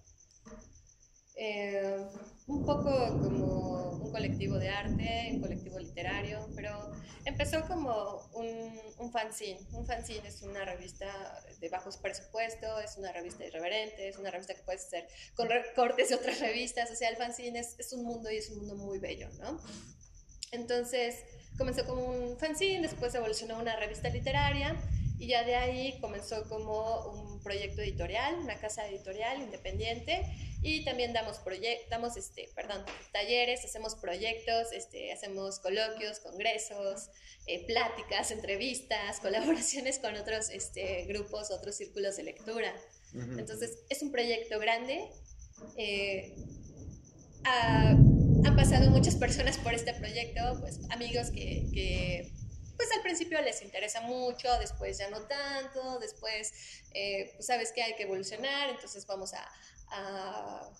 eh, 1.36 2.06
un 2.46 2.64
poco 2.64 2.90
como 3.20 3.90
un 3.90 4.12
colectivo 4.12 4.56
de 4.56 4.68
arte, 4.68 5.30
un 5.32 5.40
colectivo 5.40 5.80
literario, 5.80 6.48
pero 6.54 6.92
empezó 7.24 7.66
como 7.66 8.30
un, 8.34 8.80
un 8.98 9.10
fanzine. 9.10 9.58
Un 9.72 9.84
fanzine 9.84 10.28
es 10.28 10.42
una 10.42 10.64
revista 10.64 11.42
de 11.58 11.68
bajos 11.68 11.96
presupuestos, 11.96 12.84
es 12.84 12.96
una 12.98 13.10
revista 13.10 13.44
irreverente, 13.44 14.08
es 14.08 14.16
una 14.16 14.30
revista 14.30 14.54
que 14.54 14.62
puede 14.62 14.78
ser 14.78 15.08
con 15.34 15.48
recortes 15.48 16.10
de 16.10 16.14
otras 16.14 16.38
revistas, 16.38 16.90
o 16.92 16.94
sea, 16.94 17.08
el 17.08 17.16
fanzine 17.16 17.58
es, 17.58 17.74
es 17.80 17.92
un 17.92 18.04
mundo 18.04 18.30
y 18.30 18.36
es 18.36 18.50
un 18.50 18.58
mundo 18.58 18.76
muy 18.76 19.00
bello, 19.00 19.28
¿no? 19.40 19.60
Entonces 20.54 21.24
comenzó 21.58 21.86
como 21.86 22.04
un 22.04 22.38
fanzine, 22.38 22.82
después 22.82 23.14
evolucionó 23.14 23.56
a 23.56 23.58
una 23.58 23.76
revista 23.76 24.08
literaria 24.08 24.76
y 25.18 25.28
ya 25.28 25.44
de 25.44 25.54
ahí 25.54 25.98
comenzó 26.00 26.48
como 26.48 27.10
un 27.10 27.40
proyecto 27.40 27.82
editorial, 27.82 28.36
una 28.40 28.56
casa 28.58 28.86
editorial 28.88 29.40
independiente 29.40 30.22
y 30.62 30.84
también 30.84 31.12
damos, 31.12 31.40
damos 31.90 32.16
este, 32.16 32.48
perdón, 32.54 32.84
talleres, 33.12 33.64
hacemos 33.64 33.94
proyectos, 33.96 34.72
este, 34.72 35.12
hacemos 35.12 35.60
coloquios, 35.60 36.20
congresos, 36.20 37.10
eh, 37.46 37.64
pláticas, 37.66 38.30
entrevistas, 38.30 39.20
colaboraciones 39.22 39.98
con 39.98 40.16
otros 40.16 40.50
este, 40.50 41.04
grupos, 41.04 41.50
otros 41.50 41.76
círculos 41.76 42.16
de 42.16 42.24
lectura. 42.24 42.74
Entonces, 43.12 43.78
es 43.90 44.02
un 44.02 44.10
proyecto 44.10 44.58
grande. 44.58 45.08
Eh, 45.76 46.34
han 48.44 48.56
pasado 48.56 48.90
muchas 48.90 49.16
personas 49.16 49.56
por 49.58 49.72
este 49.74 49.94
proyecto, 49.94 50.58
pues 50.60 50.80
amigos 50.90 51.30
que, 51.30 51.66
que 51.72 52.32
pues 52.76 52.88
al 52.92 53.02
principio 53.02 53.40
les 53.40 53.62
interesa 53.62 54.02
mucho, 54.02 54.48
después 54.58 54.98
ya 54.98 55.08
no 55.08 55.22
tanto, 55.22 55.98
después 55.98 56.52
eh, 56.92 57.32
pues 57.34 57.46
sabes 57.46 57.72
que 57.72 57.82
hay 57.82 57.94
que 57.96 58.02
evolucionar, 58.02 58.70
entonces 58.70 59.06
vamos 59.06 59.32
a, 59.32 59.50
a, 59.88 60.70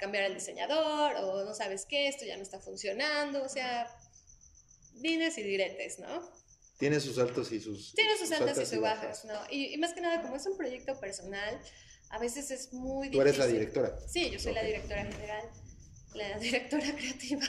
cambiar 0.00 0.24
al 0.24 0.34
diseñador 0.34 1.14
o 1.16 1.44
no 1.44 1.54
sabes 1.54 1.86
qué, 1.86 2.08
esto 2.08 2.24
ya 2.24 2.36
no 2.36 2.42
está 2.42 2.58
funcionando, 2.58 3.44
o 3.44 3.48
sea, 3.48 3.88
dines 4.94 5.38
y 5.38 5.44
diretes, 5.44 6.00
¿no? 6.00 6.32
Tiene 6.78 6.98
sus 6.98 7.16
altos 7.18 7.52
y 7.52 7.60
sus... 7.60 7.94
Tiene 7.94 8.18
sus, 8.18 8.32
altos 8.32 8.58
y 8.58 8.66
sus 8.66 8.80
bajos, 8.80 9.24
¿no? 9.24 9.38
Y, 9.50 9.76
más 9.78 9.92
que 9.94 10.00
nada, 10.00 10.20
como 10.20 10.34
es 10.34 10.44
un 10.46 10.56
proyecto 10.56 10.98
personal, 10.98 11.60
a 12.10 12.18
veces 12.18 12.50
es 12.50 12.72
muy 12.72 13.08
difícil. 13.08 13.12
¿Tú 13.12 13.20
eres 13.20 13.38
la 13.38 13.46
directora? 13.46 13.98
Sí, 14.08 14.30
yo 14.30 14.40
soy 14.40 14.52
la 14.52 14.64
directora 14.64 15.04
general, 15.04 15.48
la 16.14 16.38
directora 16.38 16.94
creativa. 16.96 17.46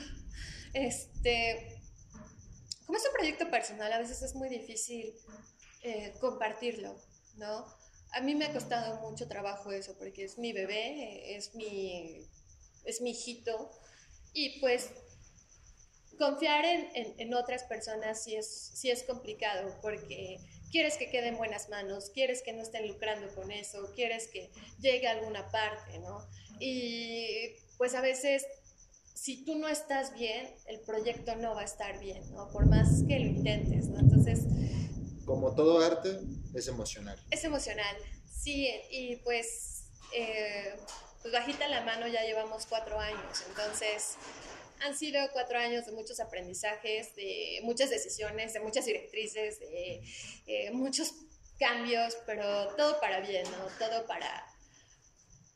Este, 0.73 1.81
como 2.85 2.97
es 2.97 3.05
un 3.05 3.13
proyecto 3.13 3.49
personal, 3.49 3.91
a 3.93 3.99
veces 3.99 4.21
es 4.21 4.35
muy 4.35 4.49
difícil 4.49 5.13
eh, 5.81 6.13
compartirlo, 6.19 6.95
¿no? 7.37 7.65
a 8.15 8.21
mí 8.21 8.33
me 8.33 8.45
ha 8.45 8.53
costado 8.53 9.01
mucho 9.01 9.27
trabajo 9.27 9.71
eso, 9.71 9.93
porque 9.97 10.23
es 10.23 10.37
mi 10.37 10.53
bebé, 10.53 11.35
es 11.35 11.53
mi, 11.53 12.25
es 12.85 13.01
mi 13.01 13.11
hijito, 13.11 13.69
y 14.33 14.59
pues 14.61 14.89
confiar 16.17 16.63
en, 16.63 16.89
en, 16.93 17.33
otras 17.33 17.63
personas 17.63 18.23
sí 18.23 18.35
es, 18.35 18.71
sí 18.73 18.89
es 18.89 19.03
complicado, 19.03 19.77
porque 19.81 20.39
quieres 20.71 20.95
que 20.95 21.09
quede 21.09 21.27
en 21.27 21.37
buenas 21.37 21.67
manos, 21.67 22.09
quieres 22.09 22.41
que 22.41 22.53
no 22.53 22.61
estén 22.61 22.87
lucrando 22.87 23.27
con 23.35 23.51
eso, 23.51 23.91
quieres 23.95 24.29
que 24.29 24.49
llegue 24.79 25.07
a 25.07 25.11
alguna 25.11 25.51
parte, 25.51 25.99
¿no? 25.99 26.25
Y 26.61 27.53
pues 27.77 27.95
a 27.95 28.01
veces, 28.01 28.45
si 29.13 29.43
tú 29.45 29.55
no 29.55 29.67
estás 29.67 30.13
bien, 30.13 30.55
el 30.67 30.79
proyecto 30.81 31.35
no 31.35 31.55
va 31.55 31.61
a 31.61 31.65
estar 31.65 31.99
bien, 31.99 32.23
¿no? 32.33 32.49
Por 32.49 32.65
más 32.67 33.03
que 33.07 33.19
lo 33.19 33.25
intentes, 33.25 33.87
¿no? 33.87 33.99
Entonces... 33.99 34.41
Como 35.25 35.55
todo 35.55 35.79
arte, 35.79 36.19
es 36.53 36.67
emocional. 36.67 37.19
Es 37.31 37.43
emocional, 37.43 37.95
sí, 38.31 38.69
y 38.91 39.15
pues, 39.17 39.85
eh, 40.13 40.75
pues 41.21 41.33
bajita 41.33 41.67
la 41.67 41.81
mano 41.81 42.07
ya 42.07 42.23
llevamos 42.23 42.67
cuatro 42.67 42.99
años, 42.99 43.43
entonces 43.49 44.17
han 44.81 44.95
sido 44.95 45.19
cuatro 45.33 45.57
años 45.57 45.85
de 45.85 45.93
muchos 45.93 46.19
aprendizajes, 46.19 47.15
de 47.15 47.59
muchas 47.63 47.89
decisiones, 47.89 48.53
de 48.53 48.59
muchas 48.59 48.85
directrices, 48.85 49.59
de 49.59 50.03
eh, 50.45 50.71
muchos 50.71 51.13
cambios, 51.57 52.17
pero 52.25 52.67
todo 52.75 52.99
para 52.99 53.21
bien, 53.21 53.45
¿no? 53.51 53.65
Todo 53.79 54.05
para, 54.05 54.45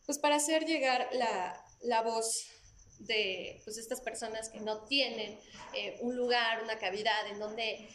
pues 0.06 0.18
para 0.18 0.38
hacer 0.38 0.66
llegar 0.66 1.10
la, 1.12 1.64
la 1.82 2.02
voz 2.02 2.46
de 3.00 3.62
pues, 3.64 3.78
estas 3.78 4.02
personas 4.02 4.50
que 4.50 4.60
no 4.60 4.86
tienen 4.86 5.40
eh, 5.74 5.98
un 6.02 6.16
lugar, 6.16 6.64
una 6.64 6.78
cavidad 6.78 7.28
en 7.28 7.40
donde 7.40 7.88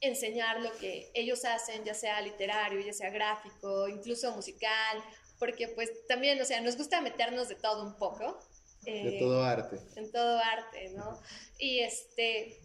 enseñar 0.00 0.60
lo 0.60 0.72
que 0.78 1.10
ellos 1.14 1.44
hacen, 1.44 1.84
ya 1.84 1.94
sea 1.94 2.20
literario, 2.20 2.80
ya 2.80 2.92
sea 2.92 3.10
gráfico, 3.10 3.88
incluso 3.88 4.34
musical, 4.34 5.02
porque 5.38 5.68
pues 5.68 5.90
también, 6.06 6.40
o 6.40 6.44
sea, 6.44 6.60
nos 6.60 6.76
gusta 6.76 7.00
meternos 7.00 7.48
de 7.48 7.56
todo 7.56 7.84
un 7.84 7.96
poco. 7.96 8.38
de 8.84 9.16
todo 9.18 9.42
arte. 9.42 9.78
En 9.96 10.10
todo 10.10 10.38
arte, 10.38 10.90
¿no? 10.90 11.20
Y 11.58 11.80
este, 11.80 12.58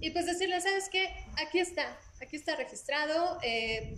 y 0.00 0.10
pues 0.10 0.26
decirle, 0.26 0.60
¿sabes 0.60 0.88
qué? 0.90 1.08
Aquí 1.36 1.58
está, 1.58 1.98
aquí 2.20 2.36
está 2.36 2.56
registrado, 2.56 3.38
eh, 3.42 3.94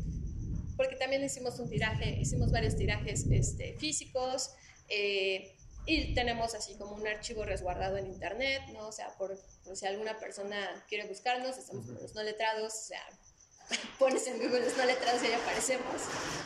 porque 0.77 0.97
también 0.97 1.23
hicimos 1.25 1.59
un 1.59 1.71
tiraje, 1.71 2.19
hicimos 2.21 2.51
varios 2.51 2.77
tirajes 2.77 3.25
este, 3.31 3.75
físicos, 3.79 4.51
eh, 4.95 5.57
y 5.87 6.15
tenemos 6.15 6.55
así 6.55 6.75
como 6.75 6.95
un 6.95 7.07
archivo 7.07 7.45
resguardado 7.45 7.97
en 7.97 8.07
internet, 8.07 8.63
¿no? 8.73 8.87
O 8.87 8.93
sea, 8.93 9.09
por, 9.17 9.37
si 9.75 9.87
alguna 9.87 10.19
persona 10.19 10.85
quiere 10.89 11.09
buscarnos, 11.09 11.57
estamos 11.57 11.87
con 11.87 11.95
los 11.95 12.15
no 12.15 12.23
letrados, 12.23 12.73
o 12.73 12.85
sea, 12.85 13.03
pones 13.99 14.27
en 14.27 14.39
Google 14.39 14.61
los 14.61 14.77
no 14.77 14.85
letrados 14.85 15.23
y 15.23 15.27
ahí 15.27 15.33
aparecemos. 15.33 16.03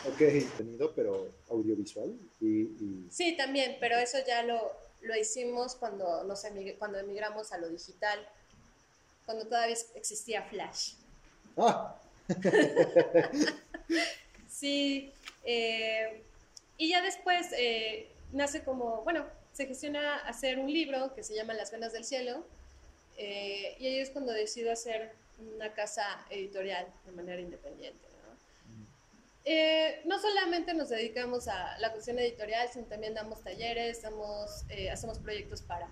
Ok, 0.06 0.56
tenido, 0.56 0.94
pero 0.94 1.28
audiovisual 1.50 2.16
y, 2.40 3.08
Sí, 3.10 3.36
también, 3.36 3.76
pero 3.78 3.98
eso 3.98 4.18
ya 4.26 4.42
lo, 4.42 4.72
lo 5.02 5.16
hicimos 5.16 5.74
cuando, 5.74 6.24
nos 6.24 6.42
cuando 6.78 6.98
emigramos 6.98 7.52
a 7.52 7.58
lo 7.58 7.68
digital, 7.68 8.26
cuando 9.26 9.46
todavía 9.46 9.76
existía 9.96 10.44
Flash. 10.44 10.94
¡Ah! 11.58 11.94
sí, 14.48 15.12
eh, 15.44 16.22
y 16.78 16.90
ya 16.90 17.02
después... 17.02 17.48
Eh, 17.58 18.12
nace 18.32 18.64
como, 18.64 19.02
bueno, 19.02 19.24
se 19.52 19.66
gestiona 19.66 20.16
hacer 20.16 20.58
un 20.58 20.70
libro 20.72 21.14
que 21.14 21.22
se 21.22 21.34
llama 21.34 21.54
Las 21.54 21.70
Venas 21.70 21.92
del 21.92 22.04
Cielo, 22.04 22.44
eh, 23.16 23.76
y 23.78 23.86
ahí 23.86 23.98
es 24.00 24.10
cuando 24.10 24.32
decido 24.32 24.70
hacer 24.70 25.12
una 25.38 25.72
casa 25.72 26.24
editorial 26.30 26.86
de 27.06 27.12
manera 27.12 27.40
independiente. 27.40 28.06
¿no? 28.22 28.36
Eh, 29.44 30.02
solamente 30.20 30.74
nos 30.74 30.90
dedicamos 30.90 31.48
a 31.48 31.78
la 31.78 31.92
cuestión 31.92 32.18
editorial, 32.18 32.68
sino 32.70 32.84
también 32.86 33.14
damos 33.14 33.42
talleres, 33.42 34.02
damos, 34.02 34.64
eh, 34.68 34.90
hacemos 34.90 35.18
proyectos 35.18 35.62
para 35.62 35.88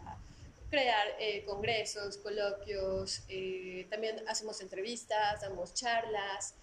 crear 0.71 1.07
congresos, 1.47 2.17
coloquios, 2.17 3.23
también 3.91 4.17
hacemos 4.27 4.61
entrevistas, 4.61 5.41
damos 5.41 5.73
charlas, 5.73 6.55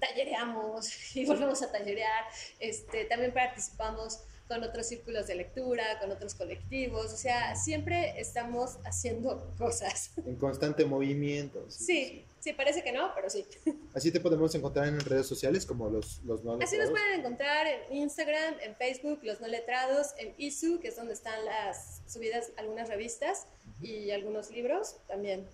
tallereamos 0.00 0.90
y 1.16 1.24
volvemos 1.24 1.62
a 1.62 1.70
tallerear, 1.70 2.24
este, 2.58 3.04
también 3.04 3.32
participamos 3.32 4.18
con 4.48 4.62
otros 4.62 4.86
círculos 4.86 5.26
de 5.26 5.34
lectura, 5.34 5.98
con 6.00 6.10
otros 6.10 6.34
colectivos, 6.34 7.12
o 7.12 7.16
sea, 7.16 7.56
siempre 7.56 8.18
estamos 8.20 8.78
haciendo 8.84 9.52
cosas. 9.58 10.12
En 10.24 10.36
constante 10.36 10.84
movimiento. 10.84 11.64
Sí, 11.68 12.24
sí, 12.40 12.52
parece 12.52 12.82
que 12.82 12.92
no, 12.92 13.10
pero 13.14 13.28
sí. 13.28 13.44
Así 13.94 14.12
te 14.12 14.20
podemos 14.20 14.54
encontrar 14.54 14.86
en 14.88 15.00
redes 15.00 15.26
sociales 15.26 15.66
como 15.66 15.88
los, 15.88 16.20
los 16.24 16.44
no 16.44 16.52
letrados. 16.52 16.64
Así 16.64 16.78
nos 16.78 16.90
pueden 16.90 17.20
encontrar 17.20 17.66
en 17.66 17.96
Instagram, 17.96 18.54
en 18.62 18.76
Facebook, 18.76 19.20
los 19.22 19.40
no 19.40 19.48
letrados, 19.48 20.08
en 20.18 20.34
ISU, 20.38 20.78
que 20.80 20.88
es 20.88 20.96
donde 20.96 21.14
están 21.14 21.44
las 21.44 22.02
subidas 22.06 22.52
algunas 22.56 22.88
revistas 22.88 23.46
y 23.82 24.10
algunos 24.10 24.50
libros 24.50 24.96
también. 25.08 25.44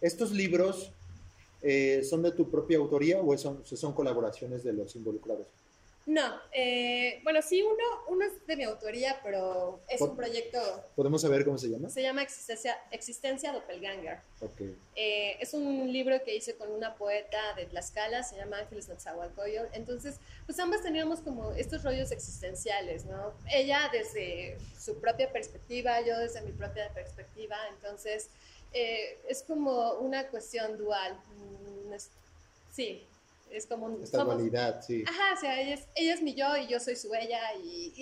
¿Estos 0.00 0.30
libros 0.30 0.92
eh, 1.62 2.04
son 2.08 2.22
de 2.22 2.30
tu 2.30 2.50
propia 2.50 2.78
autoría 2.78 3.18
o 3.18 3.36
son, 3.36 3.64
son 3.64 3.92
colaboraciones 3.92 4.62
de 4.62 4.72
los 4.72 4.94
involucrados? 4.94 5.46
No, 6.06 6.40
eh, 6.52 7.20
bueno, 7.24 7.42
sí, 7.42 7.62
uno, 7.62 7.82
uno 8.06 8.24
es 8.24 8.46
de 8.46 8.56
mi 8.56 8.62
autoría, 8.62 9.18
pero 9.24 9.80
es 9.88 10.00
un 10.00 10.14
proyecto... 10.14 10.60
¿Podemos 10.94 11.20
saber 11.20 11.44
cómo 11.44 11.58
se 11.58 11.68
llama? 11.68 11.90
Se 11.90 12.00
llama 12.00 12.22
Existencia, 12.22 12.78
Existencia 12.92 13.52
Doppelganger. 13.52 14.20
Okay. 14.40 14.78
Eh, 14.94 15.36
es 15.40 15.52
un 15.52 15.92
libro 15.92 16.22
que 16.22 16.36
hice 16.36 16.54
con 16.54 16.70
una 16.70 16.94
poeta 16.94 17.40
de 17.56 17.66
Tlaxcala, 17.66 18.22
se 18.22 18.36
llama 18.36 18.58
Ángeles 18.58 18.88
Natzahualcoyo. 18.88 19.62
Entonces, 19.72 20.20
pues 20.46 20.60
ambas 20.60 20.80
teníamos 20.82 21.22
como 21.22 21.50
estos 21.54 21.82
rollos 21.82 22.12
existenciales, 22.12 23.04
¿no? 23.04 23.34
Ella 23.52 23.90
desde 23.90 24.58
su 24.78 25.00
propia 25.00 25.32
perspectiva, 25.32 26.02
yo 26.02 26.16
desde 26.18 26.40
mi 26.42 26.52
propia 26.52 26.88
perspectiva. 26.94 27.56
Entonces, 27.74 28.30
eh, 28.72 29.18
es 29.28 29.42
como 29.42 29.94
una 29.94 30.28
cuestión 30.28 30.78
dual. 30.78 31.18
Mm, 31.36 31.94
sí, 32.72 33.08
es 33.50 33.66
como. 33.66 34.02
Esta 34.02 34.24
dualidad, 34.24 34.82
sí. 34.82 35.04
Ajá, 35.06 35.34
o 35.34 35.40
sea, 35.40 35.60
ella 35.60 35.74
es, 35.74 35.86
ella 35.94 36.14
es 36.14 36.22
mi 36.22 36.34
yo 36.34 36.56
y 36.56 36.66
yo 36.66 36.80
soy 36.80 36.96
su 36.96 37.14
ella 37.14 37.40
y, 37.54 37.92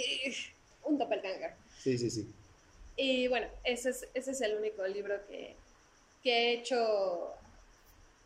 un 0.84 0.98
doppelganger. 0.98 1.54
Sí, 1.78 1.98
sí, 1.98 2.10
sí. 2.10 2.32
Y 2.96 3.28
bueno, 3.28 3.48
ese 3.64 3.90
es, 3.90 4.08
ese 4.14 4.30
es 4.30 4.40
el 4.40 4.56
único 4.56 4.86
libro 4.86 5.14
que, 5.26 5.56
que 6.22 6.30
he 6.32 6.52
hecho, 6.54 7.32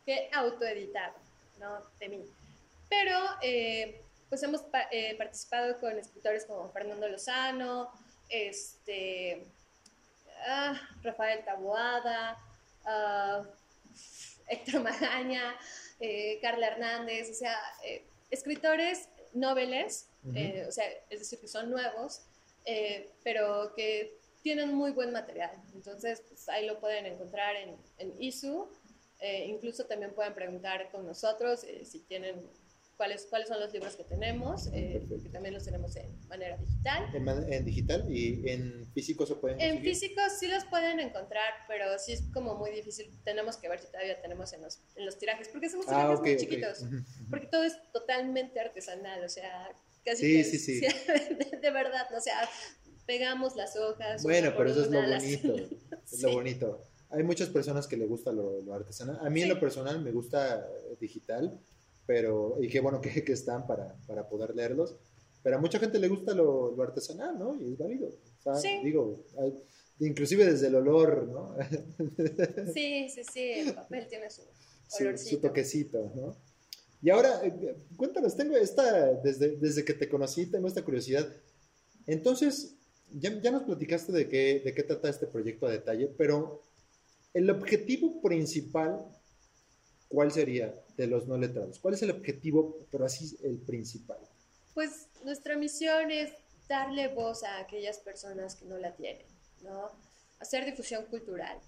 que 0.05 0.15
he 0.15 0.31
autoeditado, 0.33 1.15
¿no? 1.59 1.79
De 1.99 2.09
mí. 2.09 2.25
Pero, 2.89 3.19
eh, 3.43 4.03
pues 4.29 4.43
hemos 4.43 4.63
eh, 4.91 5.15
participado 5.17 5.79
con 5.81 5.99
escritores 5.99 6.45
como 6.45 6.71
Fernando 6.71 7.09
Lozano, 7.09 7.91
este, 8.29 9.47
ah, 10.47 10.79
Rafael 11.03 11.45
Taboada, 11.45 12.39
ah, 12.85 13.43
Héctor 14.49 14.83
Magaña, 14.83 15.57
eh, 16.01 16.39
Carla 16.41 16.69
Hernández, 16.69 17.31
o 17.31 17.35
sea, 17.35 17.57
eh, 17.85 18.05
escritores 18.31 19.09
noveles, 19.33 20.09
eh, 20.35 20.65
o 20.69 20.73
sea, 20.73 20.85
es 21.11 21.21
decir, 21.21 21.39
que 21.41 21.49
son 21.49 21.71
nuevos, 21.71 22.23
pero 23.25 23.73
que 23.75 24.19
tienen 24.43 24.75
muy 24.75 24.91
buen 24.93 25.13
material. 25.13 25.51
Entonces, 25.75 26.23
pues, 26.29 26.49
ahí 26.49 26.67
lo 26.67 26.79
pueden 26.81 27.07
encontrar 27.07 27.57
en, 27.57 27.77
en 27.99 28.23
ISU. 28.23 28.69
incluso 29.47 29.87
también 29.87 30.13
pueden 30.15 30.35
preguntar 30.35 30.91
con 30.91 31.07
nosotros 31.07 31.67
si 31.85 32.01
tienen 32.01 32.47
cuáles, 32.99 33.27
cuáles 33.27 33.49
son 33.49 33.61
los 33.61 33.73
libros 33.73 33.95
que 33.95 34.03
tenemos, 34.03 34.69
eh, 34.73 35.07
que 35.23 35.29
también 35.31 35.55
los 35.55 35.65
tenemos 35.65 35.95
en 35.97 36.19
manera 36.27 36.57
digital. 36.57 37.09
En, 37.49 37.65
digital 37.65 38.05
y 38.13 38.51
en 38.51 38.91
físico 38.93 39.25
se 39.25 39.37
pueden 39.37 39.61
En 39.61 39.81
físico 39.81 40.21
sí 40.37 40.49
los 40.49 40.65
pueden 40.65 40.99
encontar, 40.99 41.49
pero 41.69 41.97
sí 41.99 42.13
es 42.13 42.25
como 42.35 42.57
muy 42.57 42.73
difícil. 42.73 43.09
Tenemos 43.25 43.57
que 43.57 43.69
ver 43.69 43.79
si 43.79 43.87
todavía 43.87 44.21
tenemos 44.21 44.53
en 44.53 44.63
los, 44.63 44.81
en 44.97 45.07
los 45.07 45.17
tirajes, 45.17 45.49
porque 45.49 45.71
somos 45.71 45.87
ah, 45.89 45.91
tirajes 45.91 46.21
muy 46.21 46.37
chiquitos. 46.37 46.85
Porque 47.31 47.47
todo 47.47 47.63
es 47.63 47.79
totalmente 47.93 48.59
artesanal, 48.59 49.25
o 49.25 49.29
sea, 49.29 49.71
casi 50.05 50.43
sí, 50.43 50.59
sí, 50.59 50.81
sí. 50.81 50.81
De, 51.63 51.71
verdad, 51.71 52.09
o 52.17 52.21
sea, 52.21 52.49
pegamos 53.07 53.55
las 53.55 53.77
hojas. 53.77 54.25
Bueno, 54.25 54.53
pero 54.57 54.71
eso 54.71 54.83
es 54.83 54.91
lo 54.91 55.01
bonito, 55.01 55.55
es 56.13 56.23
lo 56.23 56.33
bonito. 56.33 56.83
Hay 57.11 57.23
muchas 57.23 57.49
personas 57.49 57.87
que 57.87 57.97
le 57.97 58.07
gusta 58.07 58.33
lo, 58.33 58.61
lo 58.61 58.75
artesanal. 58.75 59.19
A 59.25 59.31
mí 59.31 59.41
en 59.41 59.49
lo 59.49 59.61
personal 59.61 60.03
me 60.03 60.11
gusta 60.11 60.69
digital 61.01 61.59
pero, 62.09 62.57
y 62.59 62.69
qué 62.69 62.81
bueno 62.81 63.03
que, 63.03 63.23
que 63.23 63.35
están 63.35 63.67
para, 63.67 63.95
para, 64.07 64.27
poder 64.27 64.57
leerlos. 64.57 64.97
Pero 65.43 65.57
a 65.57 65.61
mucha 65.61 65.79
gente 65.79 65.99
le 65.99 66.09
gusta 66.09 66.33
lo, 66.33 66.75
lo 66.75 66.83
artesanal, 66.83 67.39
¿no? 67.39 67.55
Y 67.55 67.73
es 67.73 67.79
válido. 67.79 68.11
sí. 68.61 68.81
Digo, 68.83 69.27
inclusive 70.01 70.47
desde 70.47 70.69
el 70.69 70.77
olor, 70.77 71.29
¿no? 71.29 71.55
Sí, 72.73 73.11
sí, 73.11 73.23
sí, 73.31 73.51
el 73.61 73.75
papel 73.75 74.09
tiene 74.09 74.31
su 74.31 74.41
Su, 75.19 75.39
toquecito, 75.39 76.11
¿no? 76.17 76.35
Y 77.03 77.11
ahora, 77.11 77.43
eh, 77.45 77.77
cuéntanos, 77.95 78.35
tengo 78.35 78.57
esta, 78.57 79.13
desde, 79.21 79.57
desde 79.59 79.85
que 79.85 79.93
te 79.93 80.09
conocí, 80.09 80.47
tengo 80.47 80.67
esta 80.67 80.83
curiosidad. 80.83 81.29
Entonces, 82.07 82.75
ya, 83.13 83.39
ya 83.39 83.51
nos 83.51 83.65
platicaste 83.65 84.13
de 84.13 84.31
qué, 84.31 84.63
de 84.65 84.73
qué 84.73 84.83
trata 84.83 85.11
este 85.11 85.27
proyecto 85.27 85.67
a 85.67 85.73
detalle, 85.73 86.09
pero 86.17 86.63
el 87.35 87.51
objetivo 87.51 88.23
principal 88.23 89.07
¿cuál 90.09 90.33
sería 90.33 90.75
de 90.99 91.07
los 91.07 91.27
no 91.27 91.39
letrados? 91.39 91.79
¿Cuál 91.79 91.95
es 91.95 92.03
el 92.03 92.11
objetivo, 92.11 92.77
pero 92.91 93.07
así 93.07 93.39
el 93.43 93.59
principal? 93.59 94.19
Pues 94.75 95.07
nuestra 95.25 95.57
misión 95.57 96.11
es 96.11 96.31
darle 96.69 97.09
voz 97.09 97.45
a 97.45 97.59
aquellas 97.61 97.99
personas 97.99 98.57
que 98.57 98.67
no 98.67 98.77
la 98.77 98.95
tienen, 98.95 99.27
¿no? 99.63 99.91
Hacer 100.41 100.65
difusión 100.65 101.07
cultural, 101.07 101.59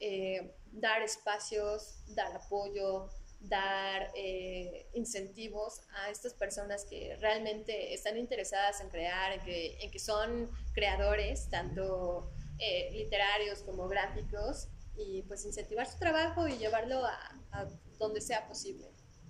eh, 0.00 0.50
dar 0.72 1.02
espacios, 1.02 1.94
dar 2.14 2.34
apoyo, 2.34 3.08
dar 3.40 4.10
eh, 4.14 4.86
incentivos 4.94 5.80
a 5.94 6.10
estas 6.10 6.34
personas 6.34 6.84
que 6.84 7.16
realmente 7.20 7.94
están 7.94 8.18
interesadas 8.18 8.80
en 8.80 8.88
crear, 8.88 9.32
en 9.32 9.40
que, 9.42 9.78
en 9.80 9.90
que 9.90 9.98
son 9.98 10.50
creadores, 10.74 11.48
tanto 11.50 12.30
eh, 12.58 12.90
literarios 12.92 13.60
como 13.60 13.88
gráficos, 13.88 14.68
y 14.96 15.22
pues 15.22 15.44
incentivar 15.44 15.86
su 15.86 15.98
trabajo 15.98 16.46
y 16.48 16.58
llevarlo 16.58 17.02
a, 17.04 17.68
donde 17.98 18.20
sea 18.20 18.46
posible. 18.48 18.86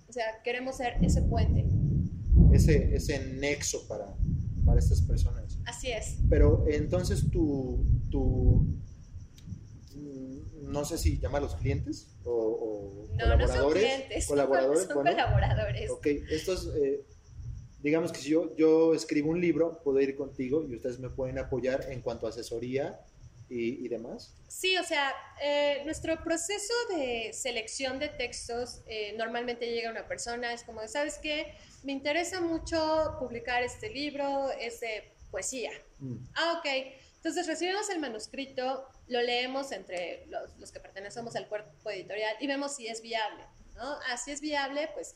O 0.07 0.13
sea, 0.13 0.41
queremos 0.43 0.77
ser 0.77 0.93
ese 1.01 1.21
puente. 1.21 1.65
Ese, 2.53 2.95
ese 2.95 3.19
nexo 3.35 3.87
para, 3.87 4.15
para 4.65 4.79
estas 4.79 5.01
personas. 5.01 5.57
Así 5.65 5.91
es. 5.91 6.17
Pero 6.29 6.65
entonces 6.67 7.29
tú, 7.31 7.85
tú 8.09 8.67
mm, 9.95 10.71
no 10.71 10.85
sé 10.85 10.97
si 10.97 11.19
llama 11.19 11.37
a 11.37 11.41
los 11.41 11.55
clientes 11.55 12.17
o, 12.23 12.31
o 12.31 13.07
no, 13.11 13.23
colaboradores. 13.23 13.55
No 13.55 13.61
son 13.61 13.71
clientes, 13.73 14.27
colaboradores. 14.27 14.83
Son, 14.83 14.93
colaboradores. 14.93 15.89
Ok, 15.89 16.07
estos, 16.29 16.73
eh, 16.75 17.05
digamos 17.81 18.11
que 18.11 18.19
si 18.19 18.29
yo, 18.29 18.55
yo 18.55 18.93
escribo 18.93 19.31
un 19.31 19.41
libro, 19.41 19.81
puedo 19.83 19.99
ir 19.99 20.15
contigo 20.15 20.63
y 20.63 20.75
ustedes 20.75 20.99
me 20.99 21.09
pueden 21.09 21.37
apoyar 21.39 21.87
en 21.89 22.01
cuanto 22.01 22.27
a 22.27 22.29
asesoría 22.29 22.99
y, 23.51 23.87
demás? 23.89 24.33
Sí, 24.47 24.77
o 24.77 24.83
sea, 24.83 25.13
eh, 25.41 25.81
nuestro 25.83 26.23
proceso 26.23 26.73
de 26.89 27.31
selección 27.33 27.99
de 27.99 28.07
textos 28.07 28.81
eh, 28.87 29.13
normalmente 29.17 29.69
llega 29.69 29.91
una 29.91 30.07
persona, 30.07 30.53
es 30.53 30.63
como, 30.63 30.87
¿sabes 30.87 31.17
qué? 31.17 31.53
Me 31.83 31.91
interesa 31.91 32.39
mucho 32.39 33.17
publicar 33.19 33.61
este 33.61 33.89
libro, 33.89 34.51
es 34.51 34.79
de 34.79 35.11
poesía. 35.31 35.71
Mm. 35.99 36.15
Ah, 36.35 36.59
ok. 36.59 36.93
Entonces 37.17 37.45
recibimos 37.45 37.89
el 37.89 37.99
manuscrito, 37.99 38.87
lo 39.07 39.21
leemos 39.21 39.71
entre 39.71 40.25
los, 40.27 40.57
los, 40.57 40.71
que 40.71 40.79
pertenecemos 40.79 41.35
al 41.35 41.47
cuerpo 41.47 41.89
editorial 41.91 42.35
y 42.39 42.47
vemos 42.47 42.75
si 42.75 42.87
es 42.87 43.01
viable, 43.01 43.43
¿no? 43.75 43.97
Ah, 44.09 44.17
si 44.17 44.31
es 44.31 44.41
viable, 44.41 44.89
pues 44.93 45.15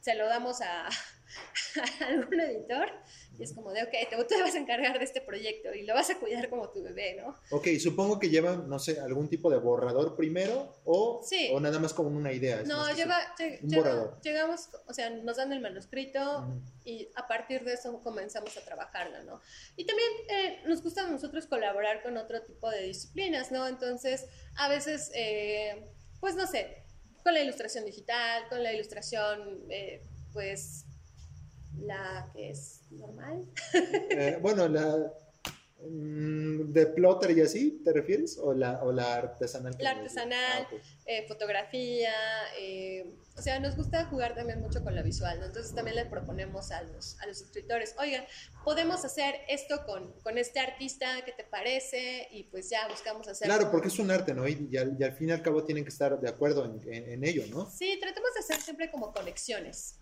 se 0.00 0.14
lo 0.14 0.26
damos 0.26 0.60
a, 0.60 0.86
a 2.00 2.06
algún 2.06 2.40
editor 2.40 2.90
y 3.38 3.42
es 3.42 3.52
como 3.52 3.72
de, 3.72 3.82
ok, 3.82 3.90
te, 3.90 4.24
te, 4.24 4.42
vas 4.42 4.54
a 4.54 4.58
encargar 4.58 4.98
de 4.98 5.04
este 5.04 5.20
proyecto 5.20 5.72
y 5.74 5.82
lo 5.82 5.94
vas 5.94 6.10
a 6.10 6.18
cuidar 6.18 6.48
como 6.48 6.68
tu 6.70 6.82
bebé, 6.82 7.16
¿no? 7.20 7.34
Ok, 7.50 7.68
supongo 7.80 8.18
que 8.18 8.28
llevan, 8.28 8.68
no 8.68 8.78
sé, 8.78 9.00
algún 9.00 9.28
tipo 9.28 9.50
de 9.50 9.58
borrador 9.58 10.16
primero 10.16 10.76
o, 10.84 11.24
o 11.52 11.60
nada 11.60 11.78
más 11.78 11.92
como 11.92 12.10
una 12.10 12.32
idea. 12.32 12.62
No, 12.64 12.94
lleva, 12.94 13.18
un 13.62 13.70
borrador. 13.70 14.20
llegamos, 14.22 14.68
o 14.86 14.94
sea, 14.94 15.10
nos 15.10 15.36
dan 15.36 15.52
el 15.52 15.60
manuscrito 15.60 16.46
y 16.84 17.08
a 17.14 17.26
partir 17.26 17.64
de 17.64 17.74
eso 17.74 18.00
comenzamos 18.02 18.56
a 18.56 18.64
trabajarlo, 18.64 19.22
¿no? 19.24 19.40
Y 19.76 19.84
también 19.84 20.08
eh, 20.28 20.62
nos 20.66 20.82
gusta 20.82 21.04
a 21.04 21.10
nosotros 21.10 21.46
colaborar 21.46 22.02
con 22.02 22.16
otro 22.16 22.42
tipo 22.42 22.70
de 22.70 22.82
disciplinas, 22.82 23.50
¿no? 23.50 23.66
Entonces, 23.66 24.26
a 24.56 24.68
veces, 24.68 25.10
eh, 25.14 25.90
pues 26.20 26.36
no 26.36 26.46
sé, 26.46 26.84
con 27.22 27.34
la 27.34 27.40
ilustración 27.40 27.84
digital, 27.84 28.48
con 28.48 28.62
la 28.62 28.72
ilustración, 28.72 29.64
eh, 29.70 30.02
pues 30.32 30.83
la 31.80 32.30
que 32.32 32.50
es 32.50 32.82
normal. 32.90 33.44
Eh, 34.10 34.38
bueno, 34.40 34.68
la 34.68 35.12
mm, 35.80 36.72
de 36.72 36.86
plotter 36.86 37.36
y 37.36 37.40
así, 37.40 37.82
¿te 37.84 37.92
refieres? 37.92 38.38
¿O 38.38 38.54
la, 38.54 38.82
o 38.82 38.92
la 38.92 39.14
artesanal? 39.14 39.76
La 39.78 39.90
artesanal, 39.90 40.66
ah, 40.70 40.76
eh, 41.06 41.24
fotografía, 41.26 42.12
eh, 42.58 43.16
o 43.36 43.42
sea, 43.42 43.58
nos 43.58 43.76
gusta 43.76 44.04
jugar 44.06 44.34
también 44.34 44.60
mucho 44.60 44.82
con 44.84 44.94
la 44.94 45.02
visual, 45.02 45.40
¿no? 45.40 45.46
Entonces 45.46 45.74
también 45.74 45.96
le 45.96 46.06
proponemos 46.06 46.70
a 46.70 46.82
los, 46.82 47.18
a 47.20 47.26
los 47.26 47.42
escritores, 47.42 47.94
oigan, 47.98 48.24
podemos 48.64 49.04
hacer 49.04 49.34
esto 49.48 49.84
con, 49.84 50.12
con 50.22 50.38
este 50.38 50.60
artista, 50.60 51.06
¿qué 51.24 51.32
te 51.32 51.44
parece? 51.44 52.28
Y 52.30 52.44
pues 52.44 52.70
ya 52.70 52.86
buscamos 52.88 53.26
hacer... 53.26 53.48
Claro, 53.48 53.70
porque 53.70 53.88
es 53.88 53.98
un 53.98 54.10
arte, 54.10 54.34
¿no? 54.34 54.46
Y, 54.46 54.76
al, 54.76 54.96
y, 54.98 55.02
al, 55.02 55.12
fin 55.12 55.30
y 55.30 55.32
al 55.32 55.42
cabo 55.42 55.64
tienen 55.64 55.84
que 55.84 55.90
estar 55.90 56.20
de 56.20 56.28
acuerdo 56.28 56.64
en, 56.64 56.80
en, 56.92 57.24
ello, 57.24 57.42
¿no? 57.50 57.68
Sí, 57.70 57.98
tratamos 58.00 58.32
de 58.34 58.40
hacer 58.40 58.60
siempre 58.60 58.90
como 58.90 59.12
conexiones. 59.12 59.96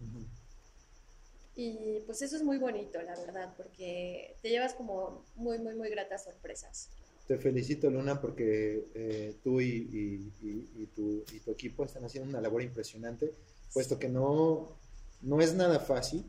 Y 1.55 2.01
pues 2.07 2.23
eso 2.23 2.37
es 2.37 2.43
muy 2.43 2.59
bonito, 2.59 3.01
la 3.03 3.19
verdad, 3.19 3.53
porque 3.57 4.37
te 4.41 4.49
llevas 4.49 4.73
como 4.75 5.25
muy, 5.37 5.59
muy, 5.59 5.75
muy 5.75 5.91
gratas 5.91 6.25
sorpresas. 6.25 6.89
Te 7.27 7.39
felicito, 7.39 7.91
Luna, 7.91 8.21
porque 8.21 8.87
eh, 8.95 9.35
tú 9.45 9.61
y, 9.61 10.31
tu, 10.95 11.25
y, 11.33 11.39
tu, 11.41 11.51
equipo 11.51 11.85
están 11.85 12.05
haciendo 12.05 12.31
una 12.31 12.41
labor 12.41 12.63
impresionante, 12.63 13.33
puesto 13.73 13.99
que 13.99 14.09
no, 14.09 14.77
no 15.21 15.41
es 15.41 15.55
nada 15.55 15.79
fácil. 15.79 16.25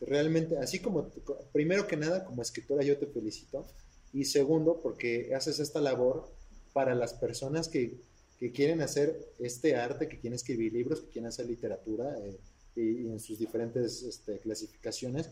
Realmente, 0.00 0.58
así 0.58 0.78
como, 0.78 1.08
primero 1.52 1.86
que 1.86 1.96
nada, 1.96 2.24
como 2.24 2.42
escritora 2.42 2.84
yo 2.84 2.98
te 2.98 3.06
felicito, 3.06 3.66
y 4.12 4.24
segundo, 4.26 4.80
porque 4.80 5.34
haces 5.34 5.58
esta 5.60 5.80
labor 5.80 6.30
para 6.72 6.94
las 6.94 7.14
personas 7.14 7.68
que, 7.68 7.98
que 8.38 8.52
quieren 8.52 8.80
hacer 8.80 9.32
este 9.38 9.76
arte, 9.76 10.08
que 10.08 10.18
quieren 10.20 10.36
escribir 10.36 10.72
libros, 10.72 11.00
que 11.00 11.08
quieren 11.08 11.28
hacer 11.28 11.46
literatura 11.46 12.16
eh, 12.20 12.38
y, 12.78 13.10
en 13.10 13.20
sus 13.20 13.38
diferentes 13.38 14.02
este, 14.02 14.38
clasificaciones. 14.38 15.30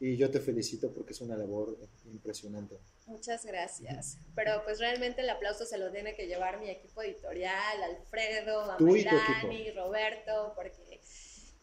Y 0.00 0.16
yo 0.16 0.30
te 0.30 0.40
felicito 0.40 0.92
porque 0.92 1.12
es 1.12 1.20
una 1.20 1.36
labor 1.36 1.78
impresionante. 2.06 2.80
Muchas 3.06 3.44
gracias. 3.44 4.18
Pero 4.34 4.62
pues 4.64 4.80
realmente 4.80 5.20
el 5.20 5.30
aplauso 5.30 5.64
se 5.64 5.78
lo 5.78 5.92
tiene 5.92 6.16
que 6.16 6.26
llevar 6.26 6.58
mi 6.58 6.70
equipo 6.70 7.02
editorial, 7.02 7.82
Alfredo, 7.84 8.72
Amelani, 8.72 9.70
Roberto, 9.70 10.54
porque, 10.56 11.00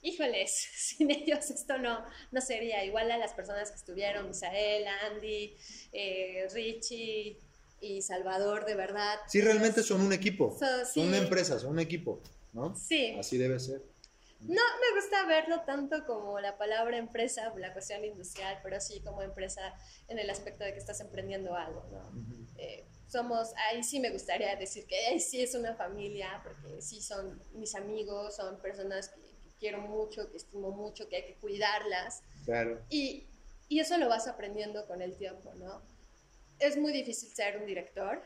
híjoles, 0.02 0.52
sin 0.74 1.12
ellos 1.12 1.50
esto 1.50 1.78
no, 1.80 2.06
no 2.32 2.40
sería 2.40 2.86
igual 2.86 3.12
a 3.12 3.18
las 3.18 3.34
personas 3.34 3.72
que 3.72 3.76
estuvieron, 3.76 4.30
Misael, 4.30 4.86
Andy, 4.88 5.58
eh, 5.92 6.48
Richie, 6.54 7.40
y 7.82 8.02
Salvador, 8.02 8.66
de 8.66 8.76
verdad. 8.76 9.16
Sí, 9.28 9.42
realmente 9.42 9.84
son 9.84 10.02
un 10.02 10.14
equipo. 10.14 10.58
Son 10.94 11.08
una 11.08 11.18
empresa, 11.18 11.60
son 11.60 11.72
un 11.72 11.80
equipo, 11.80 12.22
¿no? 12.54 12.76
Sí. 12.76 13.16
Así 13.20 13.38
debe 13.38 13.60
ser. 13.60 13.84
No 14.41 14.62
me 14.80 14.99
gusta 14.99 15.25
verlo 15.25 15.62
tanto 15.62 16.06
como 16.06 16.39
la 16.39 16.58
palabra 16.58 16.97
empresa, 16.97 17.54
la 17.58 17.73
cuestión 17.73 18.04
industrial, 18.06 18.60
pero 18.63 18.80
sí 18.80 19.02
como 19.02 19.21
empresa 19.21 19.73
en 20.08 20.17
el 20.17 20.30
aspecto 20.30 20.63
de 20.63 20.73
que 20.73 20.80
estás 20.80 21.02
emprendiendo 21.02 21.56
algo, 21.56 21.86
¿no? 21.91 22.12
Eh, 22.58 22.86
somos, 23.08 23.54
ahí 23.69 23.84
sí 23.84 23.99
me 23.99 24.12
gustaría 24.12 24.56
decir 24.56 24.86
que 24.86 24.95
ahí 25.08 25.19
sí 25.19 25.41
es 25.41 25.56
una 25.56 25.75
familia, 25.75 26.41
porque 26.43 26.82
sí 26.82 27.02
son 27.02 27.41
mis 27.54 27.75
amigos, 27.75 28.36
son 28.36 28.62
personas 28.62 29.10
que, 29.10 29.21
que 29.21 29.52
quiero 29.60 29.82
mucho, 29.82 30.30
que 30.32 30.38
estimo 30.38 30.71
mucho, 30.71 31.10
que 31.10 31.17
hay 31.17 31.25
que 31.25 31.36
cuidarlas. 31.36 32.23
Claro. 32.45 32.82
Y, 32.89 33.28
y 33.67 33.80
eso 33.80 33.97
lo 33.97 34.08
vas 34.08 34.28
aprendiendo 34.28 34.88
con 34.88 35.02
el 35.02 35.17
tiempo, 35.17 35.54
¿no? 35.56 35.82
es 36.60 36.78
muy 36.78 36.91
difícil 36.91 37.30
ser 37.30 37.58
un 37.58 37.65
director, 37.65 38.21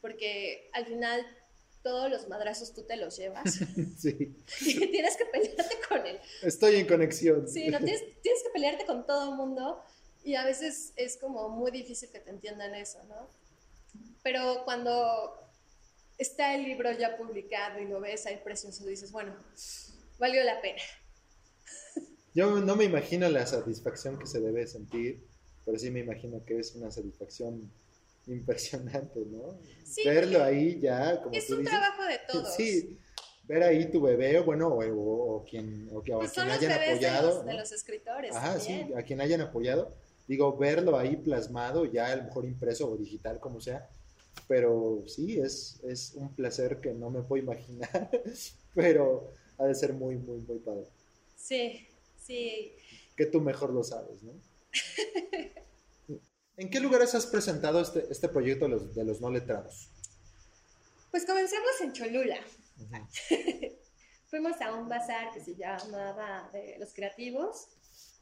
porque 0.00 0.70
al 0.72 0.86
final 0.86 1.26
todos 1.82 2.10
los 2.10 2.28
madrazos 2.28 2.72
tú 2.72 2.82
te 2.82 2.96
los 2.96 3.16
llevas. 3.16 3.60
Sí. 3.98 4.36
Y 4.60 4.90
tienes 4.90 5.16
que 5.16 5.26
pelearte 5.26 5.76
con 5.88 6.06
él. 6.06 6.18
Estoy 6.42 6.76
en 6.76 6.86
conexión. 6.86 7.48
Sí, 7.48 7.68
no, 7.68 7.78
tienes, 7.78 8.02
tienes 8.22 8.42
que 8.42 8.50
pelearte 8.50 8.86
con 8.86 9.06
todo 9.06 9.30
el 9.30 9.36
mundo 9.36 9.82
y 10.22 10.34
a 10.34 10.44
veces 10.44 10.92
es 10.96 11.16
como 11.16 11.48
muy 11.48 11.70
difícil 11.70 12.10
que 12.10 12.20
te 12.20 12.30
entiendan 12.30 12.74
eso, 12.74 13.02
¿no? 13.04 13.28
Pero 14.22 14.62
cuando 14.64 15.38
está 16.18 16.54
el 16.54 16.64
libro 16.64 16.92
ya 16.92 17.16
publicado 17.16 17.80
y 17.80 17.86
lo 17.86 18.00
ves 18.00 18.26
ahí 18.26 18.40
precioso, 18.42 18.84
dices, 18.86 19.12
bueno, 19.12 19.34
valió 20.18 20.42
la 20.44 20.60
pena. 20.60 20.82
Yo 22.34 22.60
no 22.60 22.76
me 22.76 22.84
imagino 22.84 23.28
la 23.28 23.46
satisfacción 23.46 24.18
que 24.18 24.26
se 24.26 24.40
debe 24.40 24.66
sentir 24.66 25.30
pero 25.64 25.78
sí 25.78 25.90
me 25.90 26.00
imagino 26.00 26.44
que 26.44 26.58
es 26.58 26.74
una 26.74 26.90
satisfacción 26.90 27.70
impresionante, 28.26 29.20
¿no? 29.26 29.58
Sí, 29.84 30.02
Verlo 30.04 30.42
ahí 30.42 30.78
ya, 30.80 31.20
como 31.22 31.34
es 31.34 31.50
un 31.50 31.64
trabajo 31.64 32.04
de 32.04 32.20
todos. 32.30 32.54
Sí, 32.54 32.98
ver 33.44 33.62
ahí 33.62 33.90
tu 33.90 34.00
bebé, 34.00 34.38
bueno, 34.40 34.68
o, 34.68 35.44
quien, 35.44 35.88
o, 35.92 36.02
pues 36.02 36.32
quien 36.32 36.50
hayan 36.50 36.72
apoyado. 36.72 37.42
De 37.42 37.54
los, 37.54 37.72
escritores. 37.72 38.34
Ajá, 38.34 38.60
sí, 38.60 38.86
a 38.96 39.02
quien 39.02 39.20
hayan 39.20 39.40
apoyado. 39.40 39.94
Digo, 40.28 40.56
verlo 40.56 40.96
ahí 40.96 41.16
plasmado, 41.16 41.84
ya 41.84 42.12
a 42.12 42.16
lo 42.16 42.24
mejor 42.24 42.44
impreso 42.44 42.88
o 42.88 42.96
digital, 42.96 43.40
como 43.40 43.60
sea. 43.60 43.88
Pero 44.46 45.02
sí, 45.06 45.40
es, 45.40 45.80
es 45.82 46.14
un 46.14 46.34
placer 46.34 46.80
que 46.80 46.92
no 46.92 47.10
me 47.10 47.22
puedo 47.22 47.42
imaginar, 47.42 48.10
pero 48.74 49.32
ha 49.58 49.64
de 49.64 49.74
ser 49.74 49.92
muy, 49.92 50.16
muy, 50.16 50.38
muy 50.38 50.58
padre. 50.58 50.86
Sí, 51.36 51.88
sí. 52.16 52.72
Que 53.16 53.26
tú 53.26 53.40
mejor 53.40 53.72
lo 53.72 53.82
sabes, 53.82 54.22
¿no? 54.22 54.32
¿En 56.60 56.68
qué 56.68 56.78
lugares 56.78 57.14
has 57.14 57.24
presentado 57.24 57.80
este, 57.80 58.06
este 58.10 58.28
proyecto 58.28 58.66
de 58.66 58.72
los, 58.72 58.94
de 58.94 59.02
los, 59.02 59.18
no 59.22 59.30
letrados? 59.30 59.88
Pues 61.10 61.24
comenzamos 61.24 61.80
en 61.80 61.92
Cholula. 61.94 62.36
Fuimos 64.26 64.60
a 64.60 64.74
un 64.74 64.86
bazar 64.86 65.32
que 65.32 65.40
se 65.40 65.56
llamaba 65.56 66.50
de 66.52 66.76
los 66.78 66.92
creativos. 66.92 67.68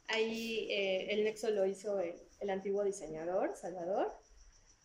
Ahí 0.07 0.71
eh, 0.71 1.07
el 1.09 1.25
nexo 1.25 1.49
lo 1.49 1.65
hizo 1.65 1.99
el, 1.99 2.49
antiguo 2.49 2.85
diseñador, 2.85 3.57
Salvador, 3.57 4.17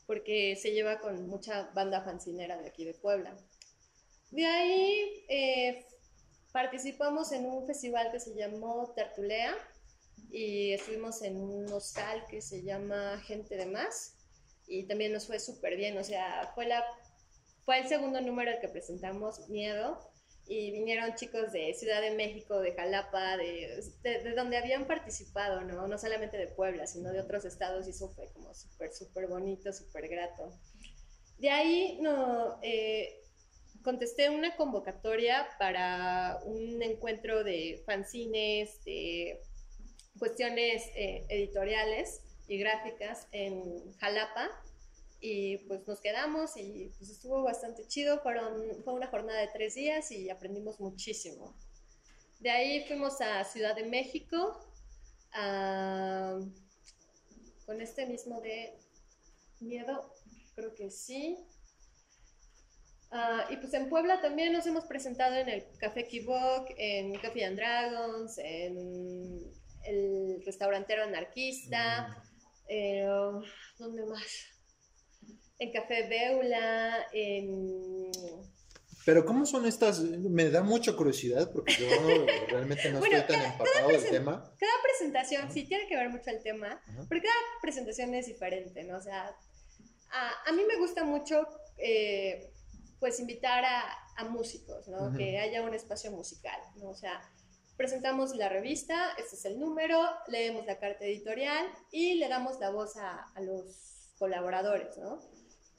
porque 0.09 0.57
se 0.57 0.73
lleva 0.73 0.99
con 0.99 1.29
mucha 1.29 1.71
banda 1.75 2.03
fancinera 2.03 2.61
de 2.61 2.67
aquí 2.67 2.85
de 2.85 2.95
Puebla. 2.95 3.37
De 4.33 4.47
ahí 4.47 5.25
eh, 5.29 5.87
participamos 6.51 7.31
en 7.31 7.47
un 7.47 7.64
festival 7.69 8.11
que 8.11 8.19
se 8.19 8.35
llamó 8.35 8.93
Tertulea, 8.97 9.57
y 10.30 10.72
estuvimos 10.72 11.22
en 11.22 11.37
un 11.37 11.72
hostal 11.72 12.24
que 12.28 12.40
se 12.40 12.62
llama 12.62 13.20
Gente 13.24 13.56
de 13.56 13.66
Más 13.66 14.16
y 14.66 14.87
también 14.87 15.12
nos 15.12 15.26
fue 15.26 15.38
súper 15.38 15.76
bien, 15.76 15.96
o 15.98 16.04
sea, 16.04 16.50
fue, 16.54 16.66
la, 16.66 16.84
fue 17.64 17.78
el 17.78 17.88
segundo 17.88 18.20
número 18.20 18.52
que 18.60 18.68
presentamos, 18.68 19.48
Miedo, 19.48 19.98
y 20.46 20.72
vinieron 20.72 21.14
chicos 21.14 21.52
de 21.52 21.72
Ciudad 21.74 22.00
de 22.02 22.14
México, 22.14 22.60
de 22.60 22.74
Jalapa, 22.74 23.37
de, 23.37 23.82
de, 24.02 24.34
donde 24.34 24.58
habían 24.58 24.87
participado, 24.87 25.62
¿no? 25.62 25.87
No 25.87 25.98
solamente 25.98 26.37
de 26.37 26.48
Puebla, 26.48 26.87
sino 26.87 27.12
de 27.12 27.20
otros 27.20 27.44
estados 27.44 27.87
y 27.87 27.90
eso 27.90 28.10
fue 28.10 28.30
como 28.32 28.54
súper, 28.54 28.92
súper 28.92 29.26
bonito, 29.26 29.72
súper 29.72 30.08
grato. 30.08 30.52
De 31.38 31.50
ahí 31.50 31.98
no, 32.00 32.58
eh, 32.62 33.22
contesté 33.82 34.30
una 34.30 34.56
convocatoria 34.56 35.48
para 35.58 36.40
un 36.44 36.82
encuentro 36.82 37.42
de 37.42 37.82
fanzines, 37.87 38.82
de 38.84 39.40
cuestiones 40.18 40.85
eh, 40.94 41.24
editoriales 41.29 42.22
y 42.46 42.59
gráficas 42.59 43.27
en 43.33 43.92
Jalapa 43.98 44.50
y 45.20 45.59
pues 45.68 45.87
nos 45.88 46.00
quedamos 46.00 46.57
y 46.57 46.92
pues 46.98 47.11
estuvo 47.11 47.42
bastante 47.42 47.87
chido, 47.87 48.20
Fueron, 48.20 48.83
fue 48.85 48.92
una 48.92 49.07
jornada 49.07 49.40
de 49.40 49.48
tres 49.48 49.74
días 49.74 50.11
y 50.11 50.29
aprendimos 50.29 50.81
muchísimo. 50.81 51.57
De 52.40 52.50
ahí 52.50 52.85
fuimos 52.87 53.20
a 53.22 53.42
Ciudad 53.44 53.74
de 53.74 53.85
México 53.85 54.61
con 57.64 57.81
este 57.81 58.07
mismo 58.07 58.40
de 58.40 58.77
miedo, 59.61 60.12
creo 60.55 60.74
que 60.74 60.90
sí. 60.90 61.38
Ah, 63.11 63.46
y 63.48 63.57
pues 63.57 63.72
en 63.74 63.88
Puebla 63.88 64.20
también 64.20 64.53
nos 64.53 64.66
hemos 64.66 64.85
presentado 64.85 65.37
en 65.37 65.48
el 65.48 65.64
Café 65.79 66.07
Kibok, 66.07 66.68
en 66.77 67.14
Coffee 67.20 67.44
and 67.44 67.57
Dragons, 67.57 68.38
en 68.38 69.55
el 69.87 70.42
restaurantero 70.44 71.05
anarquista, 71.05 72.23
eh, 72.68 73.07
¿dónde 73.79 74.07
más? 74.07 74.47
En 75.59 75.73
Café 75.73 76.09
Beula, 76.09 77.07
en... 77.12 78.11
Pero 79.05 79.27
¿cómo 79.27 79.44
son 79.44 79.66
estas? 79.66 80.01
Me 80.01 80.49
da 80.51 80.62
mucha 80.62 80.97
curiosidad 80.97 81.51
porque 81.53 81.75
yo 81.79 81.87
realmente 82.49 82.90
no 82.90 83.05
estoy 83.05 83.23
tan 83.27 83.53
empapado 83.53 83.88
del 83.88 84.09
tema. 84.09 84.55
Cada 84.59 84.83
presentación, 84.83 85.53
sí 85.53 85.66
tiene 85.66 85.87
que 85.87 85.97
ver 85.97 86.09
mucho 86.09 86.31
el 86.31 86.42
tema, 86.42 86.81
porque 87.09 87.23
cada 87.23 87.37
presentación 87.61 88.14
es 88.14 88.27
diferente, 88.27 88.83
¿no? 88.85 88.97
O 88.97 89.03
sea, 89.03 89.37
a, 90.47 90.53
mí 90.53 90.62
me 90.66 90.79
gusta 90.79 91.05
mucho, 91.05 91.47
eh, 91.77 92.51
pues, 92.99 93.20
invitar 93.20 93.64
a, 93.64 94.01
músicos, 94.31 94.88
¿no? 94.88 95.12
Que 95.12 95.38
haya 95.38 95.62
un 95.62 95.75
espacio 95.75 96.11
musical, 96.12 96.59
¿no? 96.77 96.90
O 96.90 96.94
sea, 96.94 97.20
presentamos 97.76 98.34
la 98.37 98.48
revista, 98.48 99.10
este 99.18 99.37
es 99.37 99.44
el 99.44 99.58
número, 99.58 100.00
leemos 100.28 100.66
la 100.66 100.78
carta 100.78 101.04
editorial 101.04 101.66
y 101.90 102.14
le 102.14 102.28
damos 102.28 102.58
la 102.60 102.70
voz 102.70 102.96
a, 102.96 103.32
los 103.40 104.10
colaboradores, 104.18 104.96
¿no? 104.98 105.20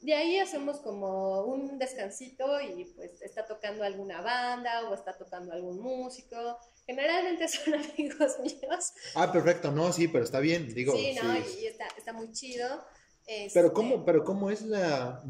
De 0.01 0.13
ahí 0.13 0.37
hacemos 0.37 0.79
como 0.81 1.43
un 1.45 1.79
descansito 1.79 2.59
y 2.61 2.85
pues 2.95 3.21
está 3.21 3.45
tocando 3.45 3.83
alguna 3.83 4.21
banda 4.21 4.89
o 4.89 4.93
está 4.93 5.17
tocando 5.17 5.53
algún 5.53 5.79
músico. 5.79 6.59
Generalmente 6.85 7.47
son 7.47 7.75
amigos 7.75 8.39
míos. 8.39 8.93
Ah, 9.15 9.31
perfecto, 9.31 9.71
no, 9.71 9.91
sí, 9.91 10.07
pero 10.07 10.25
está 10.25 10.39
bien, 10.39 10.73
digo. 10.73 10.95
Sí, 10.95 11.15
no, 11.21 11.35
y 11.35 11.65
está, 11.65 11.87
está 11.97 12.13
muy 12.13 12.31
chido. 12.33 12.85
Pero 13.53 13.73
cómo, 13.73 13.95
este 13.95 14.05
pero 14.05 14.23
cómo 14.23 14.51
es 14.51 14.61
la, 14.61 15.23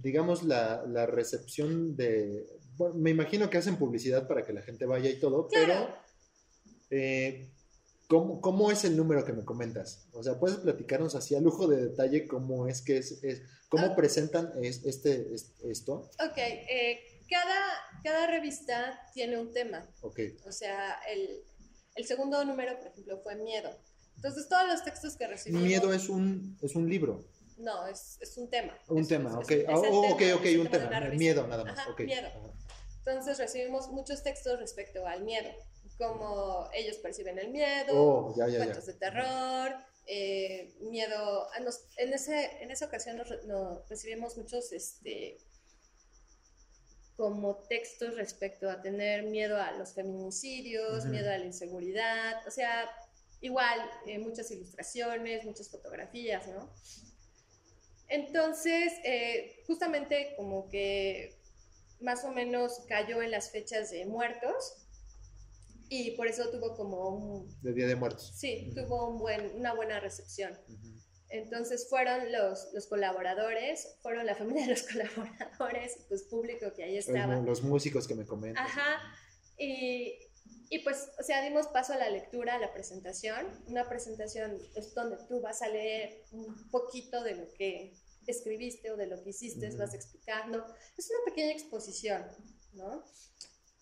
digamos, 0.00 0.42
la, 0.42 0.82
la 0.86 1.04
recepción 1.04 1.96
de, 1.96 2.46
bueno, 2.76 2.94
me 2.94 3.10
imagino 3.10 3.50
que 3.50 3.58
hacen 3.58 3.76
publicidad 3.76 4.26
para 4.26 4.44
que 4.44 4.54
la 4.54 4.62
gente 4.62 4.86
vaya 4.86 5.10
y 5.10 5.20
todo, 5.20 5.48
pero 5.52 5.94
eh, 6.92 7.50
¿cómo, 8.06 8.70
es 8.70 8.84
el 8.84 8.96
número 8.96 9.24
que 9.24 9.32
me 9.32 9.44
comentas? 9.44 10.06
O 10.12 10.22
sea, 10.22 10.38
¿puedes 10.38 10.58
platicarnos 10.58 11.14
así 11.14 11.34
a 11.34 11.40
lujo 11.40 11.66
de 11.66 11.88
detalle 11.88 12.28
cómo 12.28 12.68
es 12.68 12.82
que 12.82 12.98
es, 12.98 13.20
cómo 13.68 13.86
ah. 13.86 13.96
presentan 13.96 14.52
este, 14.62 15.34
esto? 15.64 16.10
Ok, 16.20 16.36
eh, 16.36 17.00
cada, 17.30 17.60
cada 18.04 18.26
revista 18.26 19.00
tiene 19.14 19.38
un 19.38 19.52
tema. 19.52 19.88
Ok. 20.02 20.20
O 20.46 20.52
sea, 20.52 21.00
el, 21.08 21.42
El 21.94 22.04
segundo 22.04 22.44
número, 22.44 22.78
por 22.78 22.88
ejemplo, 22.88 23.20
fue 23.22 23.36
Miedo. 23.36 23.70
Entonces, 24.16 24.48
todos 24.48 24.66
los 24.66 24.84
textos 24.84 25.16
que 25.16 25.26
recibimos... 25.26 25.64
Miedo 25.64 25.92
es 25.92 26.08
un, 26.08 26.58
es 26.62 26.74
un 26.74 26.88
libro. 26.88 27.24
No, 27.58 27.86
es, 27.86 28.18
es 28.20 28.36
un 28.36 28.48
tema. 28.50 28.76
Un 28.88 29.06
tema, 29.06 29.38
ok. 29.38 29.52
oh, 29.68 30.12
ok, 30.12 30.22
ok, 30.36 30.46
un 30.60 30.68
tema. 30.68 31.00
Miedo 31.16 31.46
nada 31.46 31.64
más. 31.64 31.78
Ajá, 31.78 31.94
Miedo. 31.98 32.28
Entonces 33.04 33.38
recibimos 33.38 33.88
muchos 33.88 34.22
textos 34.22 34.58
respecto 34.60 35.06
al 35.06 35.24
miedo, 35.24 35.50
cómo 35.98 36.68
ellos 36.72 36.96
perciben 36.98 37.38
el 37.38 37.50
miedo, 37.50 37.92
oh, 37.94 38.34
cuentos 38.34 38.86
de 38.86 38.94
terror, 38.94 39.74
eh, 40.06 40.74
miedo. 40.80 41.48
en, 41.98 42.12
ese, 42.12 42.62
en 42.62 42.70
esa 42.70 42.86
ocasión 42.86 43.16
nos, 43.16 43.88
recibimos 43.88 44.36
muchos 44.36 44.72
este, 44.72 45.38
como 47.16 47.56
textos 47.68 48.16
respecto 48.16 48.68
a 48.68 48.80
tener 48.82 49.24
miedo 49.24 49.60
a 49.60 49.72
los 49.72 49.94
feminicidios, 49.94 51.04
miedo 51.06 51.30
a 51.30 51.38
la 51.38 51.44
inseguridad, 51.44 52.46
o 52.46 52.50
sea, 52.50 52.90
igual 53.40 53.78
eh, 54.06 54.18
muchas 54.18 54.50
ilustraciones, 54.50 55.44
muchas 55.44 55.70
fotografías, 55.70 56.46
¿no? 56.48 56.72
Entonces, 58.08 58.92
eh, 59.04 59.62
justamente 59.66 60.34
como 60.36 60.68
que 60.68 61.38
más 62.00 62.24
o 62.24 62.30
menos 62.30 62.80
cayó 62.88 63.22
en 63.22 63.30
las 63.30 63.50
fechas 63.50 63.90
de 63.90 64.04
muertos 64.06 64.81
y 65.92 66.12
por 66.12 66.26
eso 66.26 66.48
tuvo 66.48 66.74
como 66.74 67.08
un... 67.10 67.60
De 67.60 67.74
Día 67.74 67.86
de 67.86 67.96
Muertos. 67.96 68.32
Sí, 68.34 68.72
tuvo 68.74 69.10
un 69.10 69.18
buen, 69.18 69.56
una 69.56 69.74
buena 69.74 70.00
recepción. 70.00 70.58
Entonces 71.28 71.86
fueron 71.90 72.32
los, 72.32 72.72
los 72.72 72.86
colaboradores, 72.86 73.98
fueron 74.00 74.24
la 74.24 74.34
familia 74.34 74.62
de 74.62 74.70
los 74.70 74.82
colaboradores, 74.90 75.98
pues 76.08 76.22
público 76.22 76.72
que 76.74 76.84
ahí 76.84 76.96
estaba. 76.96 77.36
Los, 77.36 77.62
músicos 77.62 78.08
que 78.08 78.14
me 78.14 78.24
comentan. 78.24 78.64
Ajá. 78.64 79.00
Y, 79.58 80.18
y, 80.70 80.78
pues, 80.78 81.10
o 81.20 81.22
sea, 81.22 81.42
dimos 81.44 81.66
paso 81.66 81.92
a 81.92 81.98
la 81.98 82.08
lectura, 82.08 82.54
a 82.54 82.58
la 82.58 82.72
presentación. 82.72 83.46
Una 83.66 83.86
presentación 83.86 84.56
es 84.74 84.94
donde 84.94 85.18
tú 85.28 85.42
vas 85.42 85.60
a 85.60 85.68
leer 85.68 86.22
un 86.32 86.70
poquito 86.70 87.22
de 87.22 87.34
lo 87.34 87.48
que 87.52 87.92
escribiste 88.26 88.90
o 88.90 88.96
de 88.96 89.08
lo 89.08 89.22
que 89.22 89.30
hiciste, 89.30 89.76
vas 89.76 89.92
explicando. 89.92 90.64
Es 90.96 91.10
una 91.10 91.24
pequeña 91.26 91.52
exposición, 91.52 92.24
¿no? 92.72 93.04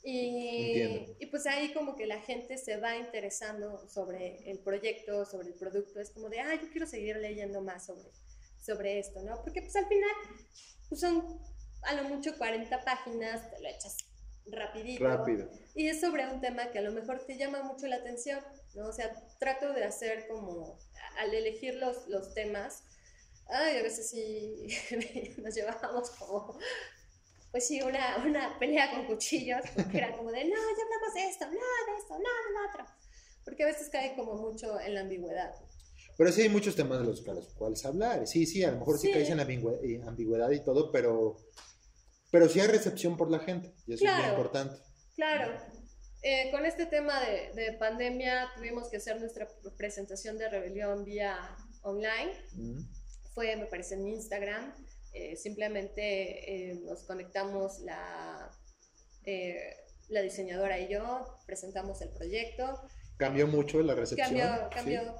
Y, 0.02 1.14
y, 1.18 1.26
pues 1.26 1.46
ahí 1.46 1.74
como 1.74 1.94
que 1.94 2.06
la 2.06 2.20
gente 2.20 2.56
se 2.56 2.78
va 2.78 2.96
interesando 2.96 3.86
sobre 3.86 4.50
el 4.50 4.58
proyecto, 4.60 5.26
sobre 5.26 5.48
el 5.48 5.54
producto, 5.54 6.00
es 6.00 6.10
como 6.10 6.30
de, 6.30 6.40
ah, 6.40 6.54
yo 6.54 6.70
quiero 6.70 6.86
seguir 6.86 7.16
leyendo 7.16 7.60
más 7.60 7.84
sobre, 7.84 8.08
sobre 8.58 8.98
esto, 8.98 9.22
¿no? 9.22 9.42
Porque 9.42 9.60
pues 9.60 9.76
al 9.76 9.86
final 9.86 10.10
pues 10.88 11.02
son 11.02 11.38
a 11.82 11.94
lo 11.94 12.04
mucho 12.04 12.36
40 12.36 12.82
páginas, 12.82 13.50
te 13.50 13.60
lo 13.60 13.68
echas 13.68 13.98
rapidito. 14.46 15.04
Rápido. 15.04 15.50
Y 15.74 15.88
es 15.88 16.00
sobre 16.00 16.26
un 16.26 16.40
tema 16.40 16.70
que 16.70 16.78
a 16.78 16.82
lo 16.82 16.92
mejor 16.92 17.24
te 17.26 17.36
llama 17.36 17.62
mucho 17.62 17.86
la 17.86 17.96
atención, 17.96 18.40
¿no? 18.74 18.88
O 18.88 18.92
sea, 18.92 19.14
trato 19.38 19.72
de 19.72 19.84
hacer 19.84 20.26
como, 20.28 20.78
al 21.18 21.34
elegir 21.34 21.74
los, 21.74 22.08
los 22.08 22.34
temas, 22.34 22.84
ay, 23.48 23.76
a 23.78 23.82
veces 23.82 24.10
sí 24.10 24.66
nos 25.42 25.54
llevábamos 25.54 26.10
como, 26.12 26.58
pues 27.50 27.66
sí, 27.66 27.80
una, 27.82 28.16
una 28.26 28.58
pelea 28.58 28.90
con 28.90 29.06
cuchillos, 29.06 29.60
porque 29.74 29.98
era 29.98 30.16
como 30.16 30.30
de, 30.30 30.44
no, 30.44 30.50
ya 30.50 30.84
hablamos 30.84 31.14
de 31.14 31.28
esto, 31.28 31.46
no, 31.46 31.52
de 31.52 31.98
esto, 31.98 32.14
no, 32.14 32.18
de 32.18 32.52
lo 32.54 32.70
otro. 32.70 32.94
Porque 33.44 33.64
a 33.64 33.66
veces 33.66 33.88
cae 33.90 34.14
como 34.14 34.34
mucho 34.34 34.78
en 34.80 34.94
la 34.94 35.00
ambigüedad. 35.00 35.54
Pero 36.16 36.32
sí 36.32 36.42
hay 36.42 36.48
muchos 36.50 36.76
temas 36.76 37.00
de 37.00 37.06
los, 37.06 37.22
cuales 37.56 37.84
hablar. 37.84 38.26
Sí, 38.26 38.44
sí, 38.46 38.62
a 38.62 38.70
lo 38.70 38.78
mejor 38.78 38.98
sí, 38.98 39.10
caes 39.10 39.30
en 39.30 39.38
la 39.38 40.06
ambigüedad 40.06 40.50
y 40.50 40.62
todo, 40.62 40.92
pero, 40.92 41.36
pero 42.30 42.48
sí 42.48 42.60
hay 42.60 42.68
recepción 42.68 43.16
por 43.16 43.30
la 43.30 43.38
gente, 43.38 43.74
y 43.86 43.94
eso 43.94 44.04
es 44.04 44.16
muy 44.16 44.30
importante. 44.30 44.76
Claro. 45.14 45.52
Eh, 46.22 46.50
con 46.50 46.66
este 46.66 46.84
tema 46.84 47.18
de, 47.20 47.50
de, 47.54 47.72
pandemia 47.78 48.50
tuvimos 48.54 48.90
que 48.90 48.98
hacer 48.98 49.18
nuestra 49.18 49.48
presentación 49.78 50.36
de 50.36 50.50
rebelión 50.50 51.02
vía 51.02 51.56
online 51.80 52.32
fue, 53.34 53.56
me 53.56 53.66
parece, 53.66 53.94
en 53.94 54.06
Instagram. 54.06 54.74
Eh, 55.12 55.36
simplemente 55.36 56.70
eh, 56.70 56.74
nos 56.84 57.02
conectamos 57.02 57.80
la, 57.80 58.50
eh, 59.24 59.76
la 60.08 60.22
diseñadora 60.22 60.78
y 60.78 60.88
yo, 60.88 61.38
presentamos 61.46 62.00
el 62.02 62.10
proyecto. 62.10 62.80
¿Cambió 63.16 63.46
mucho 63.48 63.82
la 63.82 63.94
recepción? 63.94 64.28
Cambió, 64.28 64.70
cambió. 64.70 65.16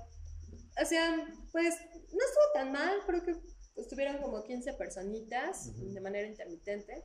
O 0.80 0.84
sea, 0.84 1.28
pues 1.50 1.74
no 1.92 2.24
estuvo 2.24 2.52
tan 2.54 2.72
mal, 2.72 3.00
creo 3.04 3.24
que 3.24 3.34
estuvieron 3.76 4.18
como 4.18 4.44
15 4.44 4.74
personitas 4.74 5.70
de 5.76 6.00
manera 6.00 6.26
intermitente, 6.26 7.04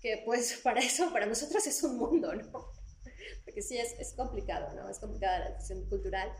que 0.00 0.22
pues 0.24 0.60
para 0.62 0.80
eso, 0.80 1.10
para 1.12 1.26
nosotros 1.26 1.66
es 1.66 1.82
un 1.82 1.96
mundo, 1.96 2.34
¿no? 2.34 2.52
Porque 3.44 3.62
sí, 3.62 3.78
es, 3.78 3.92
es 3.98 4.12
complicado, 4.12 4.74
¿no? 4.74 4.88
Es 4.90 4.98
complicada 4.98 5.38
la 5.38 5.50
difusión 5.52 5.88
cultural 5.88 6.30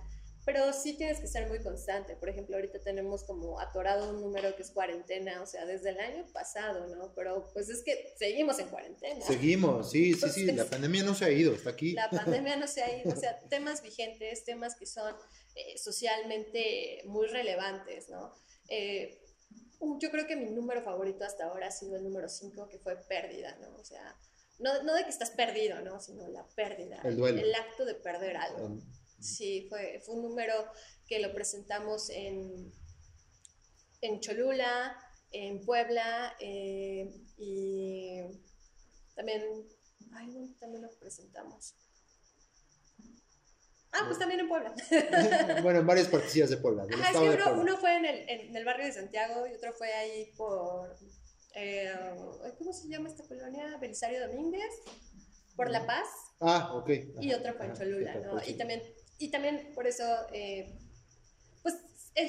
pero 0.45 0.73
sí 0.73 0.97
tienes 0.97 1.21
que 1.21 1.27
ser 1.27 1.49
muy 1.49 1.61
constante. 1.63 2.17
Por 2.17 2.29
ejemplo, 2.29 2.57
ahorita 2.57 2.81
tenemos 2.81 3.25
como 3.25 3.61
atorado 3.61 4.11
un 4.11 4.21
número 4.21 4.55
que 4.57 4.63
es 4.63 4.71
cuarentena, 4.71 5.43
o 5.43 5.47
sea, 5.47 5.65
desde 5.65 5.91
el 5.91 6.01
año 6.01 6.27
pasado, 6.33 6.87
¿no? 6.95 7.13
Pero 7.15 7.49
pues 7.53 7.69
es 7.69 7.83
que 7.83 8.15
seguimos 8.19 8.59
en 8.59 8.69
cuarentena. 8.69 9.25
Seguimos, 9.25 9.91
sí, 9.91 10.15
sí, 10.15 10.29
sí, 10.31 10.53
la 10.53 10.67
pandemia 10.67 11.03
no 11.03 11.15
se 11.15 11.25
ha 11.25 11.31
ido, 11.31 11.55
está 11.55 11.71
aquí. 11.71 11.93
La 11.93 12.11
pandemia 12.11 12.57
no 12.57 12.67
se 12.67 12.83
ha 12.83 12.97
ido, 12.97 13.13
o 13.13 13.17
sea, 13.17 13.39
temas 13.49 13.83
vigentes, 13.83 14.45
temas 14.45 14.75
que 14.77 14.87
son 14.87 15.15
eh, 15.55 15.79
socialmente 15.79 17.03
muy 17.07 17.27
relevantes, 17.27 18.09
¿no? 18.09 18.35
Eh, 18.69 19.21
yo 20.01 20.11
creo 20.11 20.27
que 20.27 20.37
mi 20.37 20.51
número 20.51 20.83
favorito 20.83 21.25
hasta 21.25 21.45
ahora 21.45 21.69
ha 21.69 21.71
sido 21.71 21.97
el 21.97 22.05
número 22.05 22.29
5, 22.29 22.69
que 22.69 22.79
fue 22.79 22.97
pérdida, 23.09 23.57
¿no? 23.61 23.77
O 23.77 23.85
sea, 23.85 24.17
no, 24.59 24.83
no, 24.83 24.95
de 24.95 25.05
que 25.05 25.11
estás 25.11 25.31
perdido, 25.31 25.81
¿no? 25.83 26.01
Sino 26.01 26.29
la 26.29 26.47
pérdida. 26.55 27.01
El 27.05 27.17
duelo. 27.17 27.41
El, 27.41 27.55
acto 27.55 27.85
de 27.85 27.95
perder 27.95 28.37
algo. 28.37 28.79
Sí, 29.25 29.67
fue, 29.71 30.01
fue 30.05 30.17
un 30.17 30.23
número 30.23 30.55
que 31.07 31.19
lo 31.19 31.33
presentamos 31.33 32.11
en, 32.11 32.73
en 34.03 34.21
Cholula, 34.21 34.97
en 35.31 35.65
Puebla 35.65 36.37
eh, 36.39 37.11
y 37.39 38.21
también, 39.15 39.43
ay, 40.13 40.55
también 40.61 40.83
lo 40.83 40.91
presentamos. 40.99 41.75
Ah, 43.93 44.03
pues 44.07 44.19
también 44.19 44.41
en 44.41 44.49
Puebla. 44.49 44.75
bueno, 45.63 45.79
en 45.79 45.87
varias 45.87 46.09
partillas 46.09 46.51
de 46.51 46.57
Puebla. 46.59 46.85
Ajá, 46.93 47.11
es 47.11 47.17
que 47.17 47.51
uno, 47.53 47.77
fue 47.79 47.97
en 47.97 48.05
el, 48.05 48.29
en 48.29 48.57
el, 48.57 48.65
barrio 48.65 48.87
de 48.87 48.93
Santiago 48.93 49.47
y 49.47 49.55
otro 49.55 49.73
fue 49.73 49.93
ahí 49.93 50.33
por, 50.37 50.97
eh, 51.55 51.93
¿cómo 52.59 52.73
se 52.73 52.89
llama 52.89 53.09
esta 53.09 53.27
colonia? 53.27 53.79
Belisario 53.79 54.27
Domínguez, 54.27 54.83
por 55.57 55.71
La 55.71 55.87
Paz. 55.87 56.09
Ah, 56.41 56.75
ok. 56.75 56.91
Y 57.21 57.33
otro 57.33 57.55
fue 57.55 57.67
en 57.67 57.73
Cholula, 57.73 58.15
¿no? 58.17 58.43
Y 58.45 58.55
también 58.55 58.83
y 59.19 59.31
también 59.31 59.73
por 59.75 59.87
eso, 59.87 60.05
eh, 60.33 60.79
pues 61.63 61.75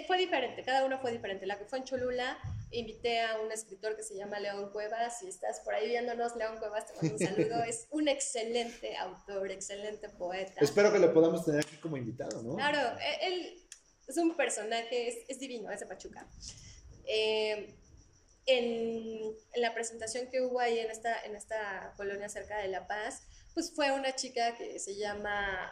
fue 0.07 0.17
diferente, 0.17 0.63
cada 0.63 0.85
uno 0.85 0.99
fue 0.99 1.11
diferente. 1.11 1.45
La 1.45 1.57
que 1.57 1.65
fue 1.65 1.79
en 1.79 1.83
Cholula, 1.85 2.37
invité 2.71 3.21
a 3.21 3.39
un 3.39 3.51
escritor 3.51 3.95
que 3.95 4.03
se 4.03 4.15
llama 4.15 4.39
León 4.39 4.71
Cuevas. 4.71 5.19
Si 5.19 5.27
estás 5.27 5.61
por 5.61 5.73
ahí 5.73 5.87
viéndonos, 5.87 6.35
León 6.35 6.57
Cuevas, 6.57 6.87
te 6.87 6.93
mando 6.93 7.13
un 7.13 7.19
saludo. 7.19 7.63
es 7.63 7.87
un 7.91 8.07
excelente 8.07 8.95
autor, 8.97 9.51
excelente 9.51 10.09
poeta. 10.09 10.61
Espero 10.61 10.91
que 10.91 10.99
lo 10.99 11.13
podamos 11.13 11.45
tener 11.45 11.61
aquí 11.61 11.77
como 11.77 11.97
invitado, 11.97 12.41
¿no? 12.43 12.55
Claro, 12.55 12.97
e, 12.99 13.27
él 13.27 13.67
es 14.07 14.17
un 14.17 14.35
personaje, 14.35 15.25
es, 15.27 15.39
divino, 15.39 15.71
es 15.71 15.79
de 15.79 15.85
Pachuca. 15.87 16.27
Eh, 17.07 17.75
en, 18.47 19.35
en, 19.53 19.61
la 19.61 19.73
presentación 19.73 20.29
que 20.29 20.41
hubo 20.41 20.59
ahí 20.59 20.79
en 20.79 20.91
esta, 20.91 21.23
en 21.23 21.35
esta 21.35 21.93
colonia 21.97 22.29
cerca 22.29 22.57
de 22.57 22.67
La 22.67 22.87
Paz, 22.87 23.23
pues 23.53 23.73
fue 23.73 23.91
una 23.91 24.15
chica 24.15 24.55
que 24.57 24.79
se 24.79 24.95
llama 24.95 25.71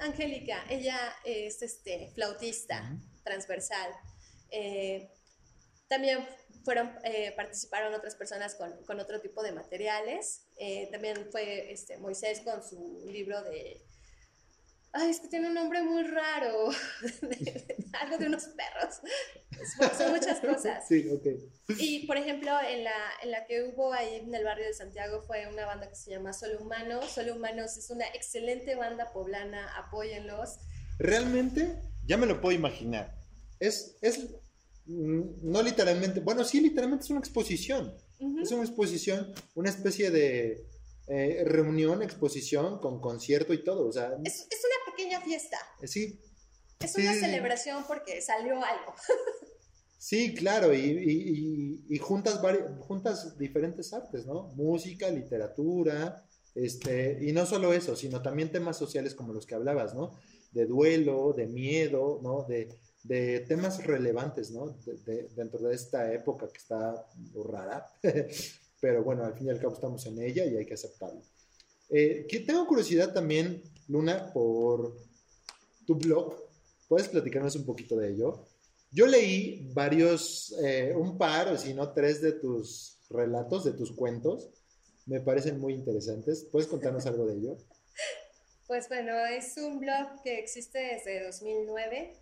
Angélica, 0.00 0.64
ella 0.68 0.98
es 1.24 1.62
este, 1.62 2.10
flautista 2.14 2.96
transversal. 3.24 3.90
Eh, 4.50 5.10
también 5.88 6.26
fueron, 6.64 6.92
eh, 7.04 7.32
participaron 7.36 7.94
otras 7.94 8.14
personas 8.14 8.54
con, 8.54 8.72
con, 8.84 9.00
otro 9.00 9.20
tipo 9.20 9.42
de 9.42 9.52
materiales. 9.52 10.46
Eh, 10.58 10.88
también 10.90 11.30
fue 11.30 11.72
este, 11.72 11.98
Moisés 11.98 12.40
con 12.40 12.62
su 12.62 13.04
libro 13.10 13.42
de 13.42 13.82
Ay, 14.98 15.10
es 15.10 15.20
que 15.20 15.28
tiene 15.28 15.48
un 15.48 15.54
nombre 15.54 15.82
muy 15.82 16.02
raro. 16.04 16.70
algo 18.00 18.18
de 18.18 18.26
unos 18.26 18.44
perros. 18.44 19.00
son 19.96 20.12
muchas 20.12 20.40
cosas. 20.40 20.84
Sí, 20.88 21.06
ok. 21.08 21.26
Y, 21.78 22.06
por 22.06 22.16
ejemplo, 22.16 22.50
en 22.66 22.84
la, 22.84 22.94
en 23.22 23.30
la 23.30 23.46
que 23.46 23.62
hubo 23.64 23.92
ahí 23.92 24.16
en 24.16 24.34
el 24.34 24.44
barrio 24.44 24.66
de 24.66 24.72
Santiago 24.72 25.22
fue 25.22 25.46
una 25.48 25.66
banda 25.66 25.88
que 25.88 25.96
se 25.96 26.10
llama 26.10 26.32
Solo 26.32 26.60
Humanos. 26.60 27.10
Solo 27.10 27.34
Humanos 27.34 27.76
es 27.76 27.90
una 27.90 28.06
excelente 28.14 28.74
banda 28.74 29.12
poblana, 29.12 29.68
apóyenlos. 29.76 30.58
Realmente, 30.98 31.76
ya 32.06 32.16
me 32.16 32.26
lo 32.26 32.40
puedo 32.40 32.56
imaginar. 32.56 33.14
Es, 33.60 33.98
es 34.00 34.20
mm, 34.86 35.22
no 35.42 35.62
literalmente, 35.62 36.20
bueno, 36.20 36.44
sí, 36.44 36.60
literalmente 36.60 37.04
es 37.04 37.10
una 37.10 37.20
exposición. 37.20 37.94
Es 38.40 38.50
una 38.50 38.64
exposición, 38.64 39.34
una 39.54 39.68
especie 39.68 40.10
de 40.10 40.66
eh, 41.08 41.44
reunión, 41.46 42.02
exposición, 42.02 42.78
con 42.80 43.00
concierto 43.00 43.52
y 43.52 43.62
todo. 43.62 43.86
O 43.86 43.92
sea, 43.92 44.16
es, 44.24 44.46
es 44.50 44.62
una 44.64 44.92
pequeña 44.92 45.20
fiesta. 45.20 45.58
Eh, 45.80 45.86
sí. 45.86 46.20
Es 46.80 46.94
una 46.96 47.14
celebración 47.14 47.84
porque 47.86 48.20
salió 48.20 48.56
algo. 48.56 48.94
sí, 49.98 50.34
claro, 50.34 50.74
y, 50.74 50.80
y, 50.80 51.84
y, 51.88 51.98
juntas, 51.98 52.40
juntas 52.80 53.38
diferentes 53.38 53.92
artes, 53.92 54.26
¿no? 54.26 54.52
Música, 54.54 55.08
literatura, 55.10 56.22
Este, 56.54 57.18
y 57.22 57.32
no 57.32 57.46
solo 57.46 57.72
eso, 57.72 57.96
sino 57.96 58.20
también 58.20 58.52
temas 58.52 58.76
sociales 58.76 59.14
como 59.14 59.32
los 59.32 59.46
que 59.46 59.54
hablabas, 59.54 59.94
¿no? 59.94 60.12
De 60.52 60.66
duelo, 60.66 61.32
de 61.34 61.46
miedo, 61.46 62.20
¿no? 62.22 62.44
De, 62.44 62.68
de 63.06 63.40
temas 63.40 63.84
relevantes, 63.84 64.50
¿no? 64.50 64.76
dentro 65.36 65.68
de 65.68 65.74
esta 65.74 66.12
época 66.12 66.48
que 66.48 66.58
está 66.58 67.06
rara, 67.34 67.86
pero 68.86 69.02
bueno, 69.02 69.24
al 69.24 69.34
fin 69.34 69.48
y 69.48 69.50
al 69.50 69.58
cabo 69.58 69.74
estamos 69.74 70.06
en 70.06 70.22
ella 70.22 70.44
y 70.44 70.56
hay 70.56 70.64
que 70.64 70.74
aceptarlo. 70.74 71.20
Eh, 71.88 72.24
que 72.28 72.38
tengo 72.38 72.64
curiosidad 72.68 73.12
también, 73.12 73.60
Luna, 73.88 74.32
por 74.32 74.96
tu 75.84 75.96
blog. 75.96 76.36
¿Puedes 76.86 77.08
platicarnos 77.08 77.56
un 77.56 77.66
poquito 77.66 77.96
de 77.96 78.12
ello? 78.12 78.46
Yo 78.92 79.08
leí 79.08 79.68
varios, 79.74 80.54
eh, 80.62 80.94
un 80.96 81.18
par, 81.18 81.48
o 81.48 81.58
si 81.58 81.74
no 81.74 81.92
tres 81.94 82.22
de 82.22 82.30
tus 82.30 83.00
relatos, 83.10 83.64
de 83.64 83.72
tus 83.72 83.90
cuentos. 83.90 84.50
Me 85.04 85.18
parecen 85.18 85.58
muy 85.58 85.74
interesantes. 85.74 86.46
¿Puedes 86.52 86.68
contarnos 86.68 87.06
algo 87.06 87.26
de 87.26 87.34
ello? 87.34 87.56
Pues 88.68 88.88
bueno, 88.88 89.12
es 89.26 89.56
un 89.58 89.78
blog 89.78 90.22
que 90.24 90.40
existe 90.40 90.80
desde 90.80 91.24
2009 91.24 92.14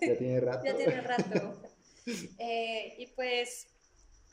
ya 0.00 0.18
tiene 0.18 0.40
rato. 0.40 0.64
ya 0.64 0.76
tiene 0.76 1.00
rato. 1.00 1.62
Eh, 2.38 2.94
y 2.98 3.08
pues 3.16 3.66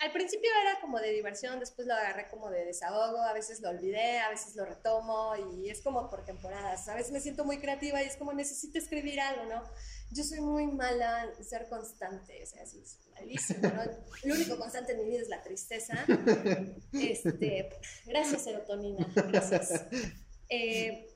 al 0.04 0.12
principio 0.12 0.50
era 0.64 0.82
como 0.82 1.00
de 1.00 1.12
diversión, 1.12 1.60
después 1.62 1.88
lo 1.88 1.94
agarré 1.94 2.28
como 2.28 2.50
de 2.50 2.66
desahogo, 2.66 3.22
a 3.22 3.32
veces 3.32 3.62
lo 3.62 3.70
olvidé, 3.70 4.20
a 4.20 4.30
veces 4.30 4.54
lo 4.56 4.66
retomo 4.66 5.34
y 5.54 5.70
es 5.70 5.82
como 5.82 6.10
por 6.10 6.26
temporadas. 6.26 6.90
A 6.90 6.96
veces 6.96 7.14
me 7.14 7.22
siento 7.22 7.46
muy 7.46 7.60
creativa 7.60 8.04
y 8.04 8.08
es 8.08 8.18
como 8.18 8.34
necesito 8.34 8.78
escribir 8.78 9.22
algo, 9.22 9.46
¿no? 9.46 9.64
Yo 10.12 10.24
soy 10.26 10.42
muy 10.42 10.68
mala 10.68 11.32
en 11.38 11.46
ser 11.46 11.70
constante, 11.70 12.44
o 12.44 12.46
sea, 12.46 12.64
es 12.64 13.00
malísimo, 13.14 13.70
¿no? 13.70 13.84
Lo 14.26 14.36
único 14.36 14.58
constante 14.58 14.92
en 14.92 15.00
mi 15.00 15.06
vida 15.06 15.22
es 15.22 15.30
la 15.30 15.42
tristeza. 15.42 15.94
Este, 16.92 17.70
gracias, 18.06 18.44
serotonina, 18.44 19.08
gracias. 19.16 19.86
Eh, 20.50 21.08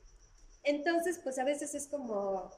entonces, 0.63 1.19
pues 1.23 1.37
a 1.39 1.43
veces 1.43 1.75
es 1.75 1.87
como 1.87 2.51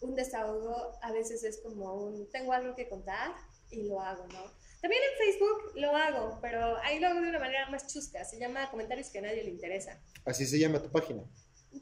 un 0.00 0.14
desahogo 0.14 0.98
a 1.02 1.12
veces 1.12 1.44
es 1.44 1.60
como 1.60 1.94
un, 1.94 2.30
tengo 2.30 2.52
algo 2.52 2.74
que 2.74 2.88
contar 2.88 3.34
y 3.70 3.88
lo 3.88 4.00
hago, 4.00 4.26
¿no? 4.28 4.50
También 4.80 5.02
en 5.02 5.18
Facebook 5.18 5.72
lo 5.74 5.96
hago, 5.96 6.38
pero 6.40 6.76
ahí 6.78 7.00
lo 7.00 7.08
hago 7.08 7.20
de 7.20 7.28
una 7.28 7.38
manera 7.40 7.68
más 7.68 7.86
chusca, 7.92 8.24
se 8.24 8.38
llama 8.38 8.70
comentarios 8.70 9.08
que 9.10 9.18
a 9.18 9.22
nadie 9.22 9.42
le 9.42 9.50
interesa. 9.50 10.00
Así 10.24 10.46
se 10.46 10.58
llama 10.58 10.80
tu 10.80 10.90
página. 10.90 11.24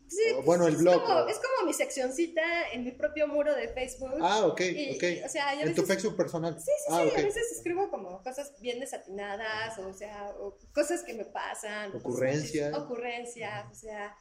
Sí, 0.08 0.22
bueno, 0.44 0.66
el 0.66 0.76
blog. 0.76 1.28
Es 1.28 1.38
como, 1.38 1.66
mi 1.66 1.72
seccioncita 1.72 2.42
en 2.72 2.84
mi 2.84 2.92
propio 2.92 3.28
muro 3.28 3.54
de 3.54 3.68
Facebook. 3.68 4.14
Ah, 4.20 4.46
ok, 4.46 4.60
ok. 4.96 5.04
O 5.24 5.28
sea, 5.28 5.60
en 5.60 5.74
tu 5.74 5.84
Facebook 5.84 6.16
personal. 6.16 6.58
Sí, 6.58 6.72
sí, 6.86 6.92
ah, 6.92 7.04
sí. 7.04 7.20
A 7.20 7.24
veces 7.24 7.52
escribo 7.52 7.88
como 7.90 8.22
cosas 8.22 8.52
bien 8.60 8.80
desatinadas, 8.80 9.78
o 9.78 9.92
sea, 9.92 10.34
o 10.40 10.58
cosas 10.74 11.04
que 11.04 11.14
me 11.14 11.24
pasan. 11.24 11.94
Ocurrencias. 11.94 12.76
Ocurrencias, 12.76 13.70
o 13.70 13.74
sea 13.74 14.16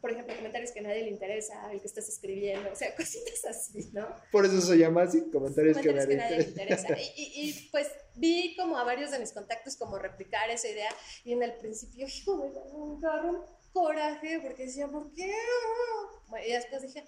por 0.00 0.10
ejemplo, 0.10 0.34
comentarios 0.36 0.72
que 0.72 0.80
a 0.80 0.82
nadie 0.82 1.02
le 1.02 1.10
interesa, 1.10 1.72
el 1.72 1.80
que 1.80 1.86
estás 1.86 2.08
escribiendo, 2.08 2.70
o 2.70 2.76
sea, 2.76 2.94
cositas 2.96 3.44
así, 3.46 3.90
¿no? 3.92 4.06
Por 4.30 4.44
eso 4.44 4.60
se 4.60 4.76
llama 4.76 5.02
así, 5.02 5.30
comentarios, 5.30 5.78
que, 5.78 5.92
nadie, 5.92 6.16
le 6.16 6.42
interesa. 6.42 6.96
Y, 7.16 7.68
pues 7.70 7.88
vi 8.16 8.54
como 8.56 8.76
a 8.76 8.84
varios 8.84 9.10
de 9.10 9.18
mis 9.18 9.32
contactos 9.32 9.76
como 9.76 9.98
replicar 9.98 10.50
esa 10.50 10.68
idea 10.68 10.90
y 11.24 11.32
en 11.32 11.42
el 11.42 11.54
principio, 11.54 12.06
hijo, 12.06 12.36
me 12.36 12.48
agarró 13.08 13.30
un 13.30 13.46
coraje 13.72 14.40
porque 14.42 14.66
decía, 14.66 14.88
¿por 14.88 15.12
qué? 15.14 15.32
Y 16.46 16.52
después 16.52 16.82
dije, 16.82 17.04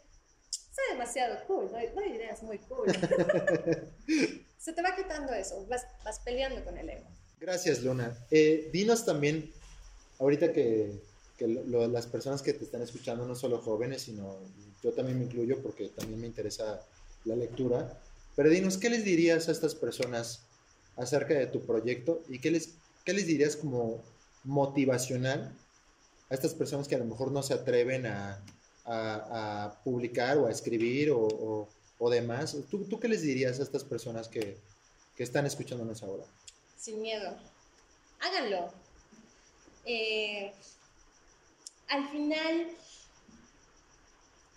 está 0.51 0.83
demasiado 0.91 1.47
cool, 1.47 1.71
no 1.71 1.79
hay, 1.79 2.13
ideas 2.13 2.43
muy 2.43 2.59
cool. 2.61 2.87
se 4.59 4.73
te 4.73 4.83
va 4.83 4.97
quitando 4.97 5.35
eso, 5.35 5.67
vas, 5.67 5.87
vas 6.05 6.21
peleando 6.21 6.65
con 6.65 6.79
el 6.79 6.89
ego. 6.89 7.07
Gracias, 7.39 7.83
Luna. 7.83 8.17
Eh, 8.31 8.71
dinos 8.73 9.05
también, 9.05 9.53
ahorita 10.19 10.53
que 10.53 11.03
las 11.39 12.07
personas 12.07 12.43
que 12.43 12.53
te 12.53 12.65
están 12.65 12.83
escuchando, 12.83 13.27
no 13.27 13.35
solo 13.35 13.59
jóvenes, 13.59 14.03
sino 14.03 14.39
yo 14.83 14.93
también 14.93 15.19
me 15.19 15.25
incluyo 15.25 15.61
porque 15.63 15.89
también 15.89 16.21
me 16.21 16.27
interesa 16.27 16.81
la 17.25 17.37
lectura. 17.37 18.01
Pero 18.37 18.51
dinos, 18.51 18.79
¿qué 18.79 18.91
les 18.91 19.05
dirías 19.05 19.49
a 19.49 19.53
estas 19.53 19.75
personas 19.75 20.47
acerca 20.97 21.35
de 21.35 21.47
tu 21.47 21.61
proyecto 21.65 22.23
y 22.29 22.39
qué 22.39 22.51
les, 22.51 22.75
qué 23.05 23.13
les 23.13 23.27
dirías 23.27 23.57
como 23.57 24.03
motivacional 24.45 25.55
a 26.31 26.35
estas 26.35 26.55
personas 26.55 26.89
que 26.89 26.95
a 26.95 26.99
lo 26.99 27.05
mejor 27.05 27.31
no 27.31 27.43
se 27.43 27.55
atreven 27.55 28.07
a, 28.07 28.43
a, 28.85 29.81
publicar 29.85 30.39
o 30.39 30.47
a 30.47 30.51
escribir 30.51 31.11
o, 31.11 31.69
o, 31.99 32.11
demás? 32.11 32.57
¿Tú, 32.71 32.85
¿Tú, 32.85 32.99
qué 32.99 33.09
les 33.09 33.23
dirías 33.23 33.61
a 33.61 33.63
estas 33.63 33.85
personas 33.85 34.29
que, 34.29 34.59
que 35.17 35.23
están 35.23 35.47
escuchándonos 35.47 36.03
ahora? 36.03 36.25
Sin 36.77 37.01
miedo. 37.01 37.37
Háganlo. 38.21 38.71
Eh, 39.85 40.53
al 41.89 42.09
final, 42.09 42.69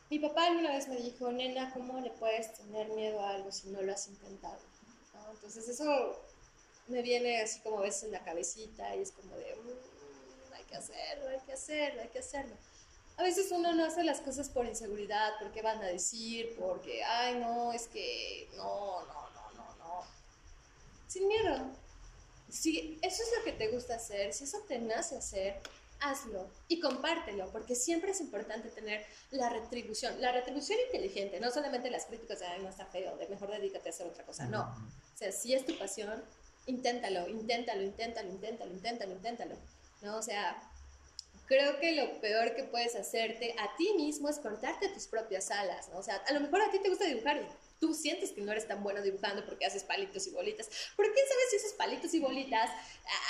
mi 0.09 0.19
papá 0.19 0.47
alguna 0.47 0.71
vez 0.71 0.87
me 0.87 0.97
dijo, 0.97 1.31
nena, 1.31 1.73
¿cómo 1.73 1.99
le 1.99 2.11
puedes 2.11 2.53
tener 2.53 2.89
miedo 2.89 3.21
a 3.21 3.31
algo 3.31 3.51
si 3.51 3.69
no 3.69 3.81
lo 3.81 3.93
has 3.93 4.07
intentado? 4.07 4.59
Entonces 5.31 5.67
eso 5.67 6.21
me 6.87 7.01
viene 7.01 7.41
así 7.41 7.59
como 7.61 7.79
a 7.79 7.83
veces 7.83 8.03
en 8.03 8.11
la 8.11 8.23
cabecita 8.23 8.95
y 8.95 9.01
es 9.01 9.11
como 9.11 9.35
de, 9.35 9.55
mm, 9.55 10.53
hay 10.53 10.63
que 10.63 10.75
hacerlo, 10.75 11.29
hay 11.29 11.39
que 11.39 11.53
hacerlo, 11.53 12.01
hay 12.01 12.09
que 12.09 12.19
hacerlo. 12.19 12.55
A 13.17 13.23
veces 13.23 13.51
uno 13.51 13.73
no 13.73 13.85
hace 13.85 14.03
las 14.03 14.19
cosas 14.19 14.49
por 14.49 14.65
inseguridad, 14.65 15.33
porque 15.39 15.61
van 15.61 15.81
a 15.81 15.87
decir, 15.87 16.55
porque, 16.59 17.03
ay, 17.03 17.35
no, 17.35 17.71
es 17.71 17.87
que, 17.87 18.49
no, 18.57 19.05
no, 19.05 19.29
no, 19.29 19.51
no, 19.53 19.75
no. 19.77 20.03
Sin 21.07 21.27
miedo. 21.27 21.71
Si 22.49 22.99
eso 23.01 23.23
es 23.23 23.29
lo 23.37 23.43
que 23.45 23.53
te 23.53 23.69
gusta 23.69 23.95
hacer, 23.95 24.33
si 24.33 24.43
eso 24.43 24.59
te 24.67 24.79
nace 24.79 25.17
hacer, 25.17 25.61
hazlo 25.99 26.49
y 26.67 26.79
compártelo, 26.79 27.51
porque 27.51 27.75
siempre 27.75 28.11
es 28.11 28.21
importante 28.21 28.69
tener 28.69 29.05
la 29.31 29.49
retribución, 29.49 30.19
la 30.21 30.31
retribución 30.31 30.79
inteligente, 30.85 31.39
no 31.39 31.51
solamente 31.51 31.89
las 31.89 32.05
críticas 32.05 32.39
de, 32.39 32.59
no 32.59 32.69
está 32.69 32.85
feo, 32.85 33.17
de 33.17 33.27
mejor 33.27 33.51
dedícate 33.51 33.89
a 33.89 33.91
hacer 33.91 34.07
otra 34.07 34.25
cosa, 34.25 34.45
no. 34.45 34.61
O 34.63 35.17
sea, 35.17 35.31
si 35.31 35.53
es 35.53 35.65
tu 35.65 35.77
pasión, 35.77 36.23
inténtalo, 36.65 37.27
inténtalo, 37.27 37.81
inténtalo, 37.81 38.29
inténtalo, 38.29 38.71
inténtalo, 38.71 39.13
inténtalo, 39.13 39.55
¿no? 40.01 40.17
O 40.17 40.21
sea, 40.21 40.61
creo 41.45 41.79
que 41.79 41.93
lo 41.93 42.19
peor 42.21 42.55
que 42.55 42.63
puedes 42.63 42.95
hacerte 42.95 43.55
a 43.59 43.75
ti 43.77 43.93
mismo 43.95 44.29
es 44.29 44.39
cortarte 44.39 44.89
tus 44.89 45.07
propias 45.07 45.51
alas, 45.51 45.89
¿no? 45.89 45.99
O 45.99 46.03
sea, 46.03 46.17
a 46.27 46.33
lo 46.33 46.39
mejor 46.39 46.61
a 46.61 46.71
ti 46.71 46.79
te 46.79 46.89
gusta 46.89 47.05
dibujar 47.05 47.37
y 47.37 47.47
tú 47.79 47.93
sientes 47.93 48.31
que 48.31 48.41
no 48.41 48.51
eres 48.51 48.67
tan 48.67 48.83
bueno 48.83 49.01
dibujando 49.01 49.45
porque 49.45 49.65
haces 49.65 49.83
palitos 49.83 50.27
y 50.27 50.31
bolitas. 50.31 50.69
Pero 50.95 51.13
quién 51.13 51.27
sabe 51.27 51.41
si 51.49 51.55
esos 51.57 51.73
palitos 51.73 52.13
y 52.13 52.19
bolitas 52.19 52.69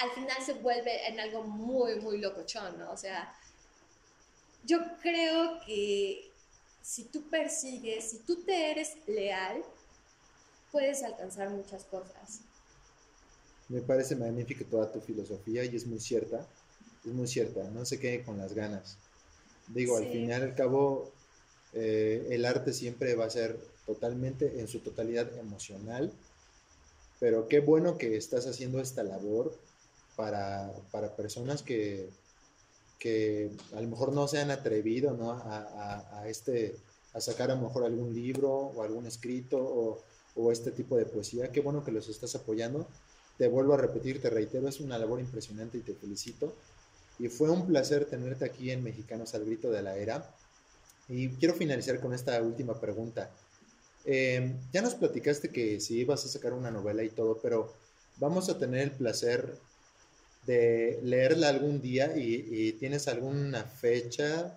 al 0.01 0.11
final 0.11 0.37
se 0.45 0.53
vuelve 0.53 1.07
en 1.07 1.19
algo 1.19 1.43
muy, 1.43 1.95
muy 1.95 2.19
locochón, 2.19 2.77
¿no? 2.77 2.91
O 2.91 2.97
sea, 2.97 3.33
yo 4.63 4.79
creo 5.01 5.59
que 5.65 6.31
si 6.81 7.05
tú 7.05 7.29
persigues, 7.29 8.11
si 8.11 8.19
tú 8.19 8.43
te 8.43 8.71
eres 8.71 8.95
leal, 9.07 9.63
puedes 10.71 11.03
alcanzar 11.03 11.49
muchas 11.49 11.83
cosas. 11.85 12.41
Me 13.69 13.81
parece 13.81 14.15
magnífica 14.15 14.63
toda 14.69 14.91
tu 14.91 15.01
filosofía 15.01 15.65
y 15.65 15.75
es 15.75 15.87
muy 15.87 15.99
cierta, 15.99 16.47
es 17.03 17.11
muy 17.11 17.27
cierta, 17.27 17.63
no 17.71 17.85
se 17.85 17.99
quede 17.99 18.23
con 18.23 18.37
las 18.37 18.53
ganas. 18.53 18.97
Digo, 19.67 19.97
al 19.97 20.05
final 20.05 20.41
y 20.41 20.45
al 20.45 20.55
cabo, 20.55 21.11
eh, 21.73 22.27
el 22.29 22.45
arte 22.45 22.71
siempre 22.73 23.15
va 23.15 23.25
a 23.25 23.29
ser 23.31 23.59
totalmente, 23.85 24.59
en 24.59 24.67
su 24.67 24.79
totalidad 24.79 25.37
emocional, 25.37 26.11
pero 27.19 27.47
qué 27.47 27.59
bueno 27.59 27.97
que 27.97 28.17
estás 28.17 28.47
haciendo 28.47 28.79
esta 28.79 29.03
labor 29.03 29.55
para, 30.15 30.71
personas 31.17 31.61
que, 31.61 32.09
que 32.99 33.51
a 33.75 33.81
lo 33.81 33.87
mejor 33.87 34.13
no 34.13 34.27
se 34.27 34.39
han 34.39 34.51
atrevido 34.51 35.11
¿no? 35.11 35.31
A, 35.31 36.23
este, 36.27 36.75
a 37.13 37.21
sacar 37.21 37.51
a 37.51 37.55
lo 37.55 37.61
mejor 37.61 37.83
algún 37.83 38.13
libro 38.13 38.51
o 38.51 38.83
algún 38.83 39.05
escrito 39.05 39.57
o, 39.57 40.03
o 40.35 40.51
este 40.51 40.71
tipo 40.71 40.97
de 40.97 41.05
poesía. 41.05 41.51
Qué 41.51 41.61
bueno 41.61 41.83
que 41.83 41.91
los 41.91 42.09
estás 42.09 42.35
apoyando. 42.35 42.87
Te 43.37 43.47
vuelvo 43.47 43.73
a 43.73 43.77
repetir, 43.77 44.21
te 44.21 44.29
reitero, 44.29 44.67
es 44.67 44.79
una 44.79 44.97
labor 44.97 45.19
impresionante 45.19 45.77
y 45.77 45.81
te 45.81 45.93
felicito. 45.93 46.53
Y 47.19 47.29
fue 47.29 47.49
un 47.49 47.65
placer 47.67 48.05
tenerte 48.05 48.45
aquí 48.45 48.71
en 48.71 48.83
Mexicanos 48.83 49.33
al 49.35 49.45
Grito 49.45 49.71
de 49.71 49.81
la 49.81 49.95
Era. 49.95 50.29
Y 51.07 51.29
quiero 51.29 51.53
finalizar 51.53 51.99
con 51.99 52.13
esta 52.13 52.41
última 52.41 52.79
pregunta. 52.79 53.29
Eh, 54.05 54.53
ya 54.71 54.81
nos 54.81 54.95
platicaste 54.95 55.49
que 55.49 55.79
sí 55.79 55.99
ibas 55.99 56.25
a 56.25 56.27
sacar 56.27 56.53
una 56.53 56.71
novela 56.71 57.03
y 57.03 57.09
todo, 57.09 57.39
pero 57.41 57.73
vamos 58.17 58.49
a 58.49 58.59
tener 58.59 58.81
el 58.81 58.91
placer 58.91 59.57
de 60.45 60.99
leerla 61.01 61.49
algún 61.49 61.81
día 61.81 62.15
y, 62.15 62.73
tienes 62.73 63.07
alguna 63.07 63.63
fecha 63.63 64.55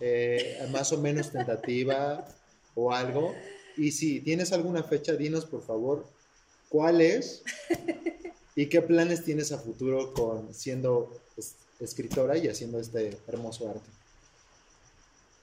eh, 0.00 0.66
más 0.70 0.92
o 0.92 0.98
menos 0.98 1.30
tentativa 1.30 2.26
o 2.74 2.92
algo. 2.92 3.34
Y 3.76 3.92
si 3.92 4.20
tienes 4.20 4.52
alguna 4.52 4.82
fecha, 4.82 5.14
dinos 5.14 5.46
por 5.46 5.62
favor 5.62 6.06
cuál 6.68 7.00
es 7.00 7.42
y 8.56 8.66
qué 8.66 8.82
planes 8.82 9.24
tienes 9.24 9.50
a 9.52 9.58
futuro 9.58 10.12
con 10.12 10.52
siendo 10.52 11.18
escritora 11.80 12.36
y 12.36 12.48
haciendo 12.48 12.78
este 12.78 13.16
hermoso 13.26 13.68
arte. 13.68 13.88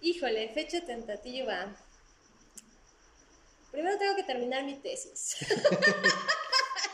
Híjole, 0.01 0.49
fecha 0.49 0.85
tentativa. 0.85 1.75
Primero 3.71 3.97
tengo 3.97 4.15
que 4.15 4.23
terminar 4.23 4.63
mi 4.63 4.75
tesis. 4.75 5.37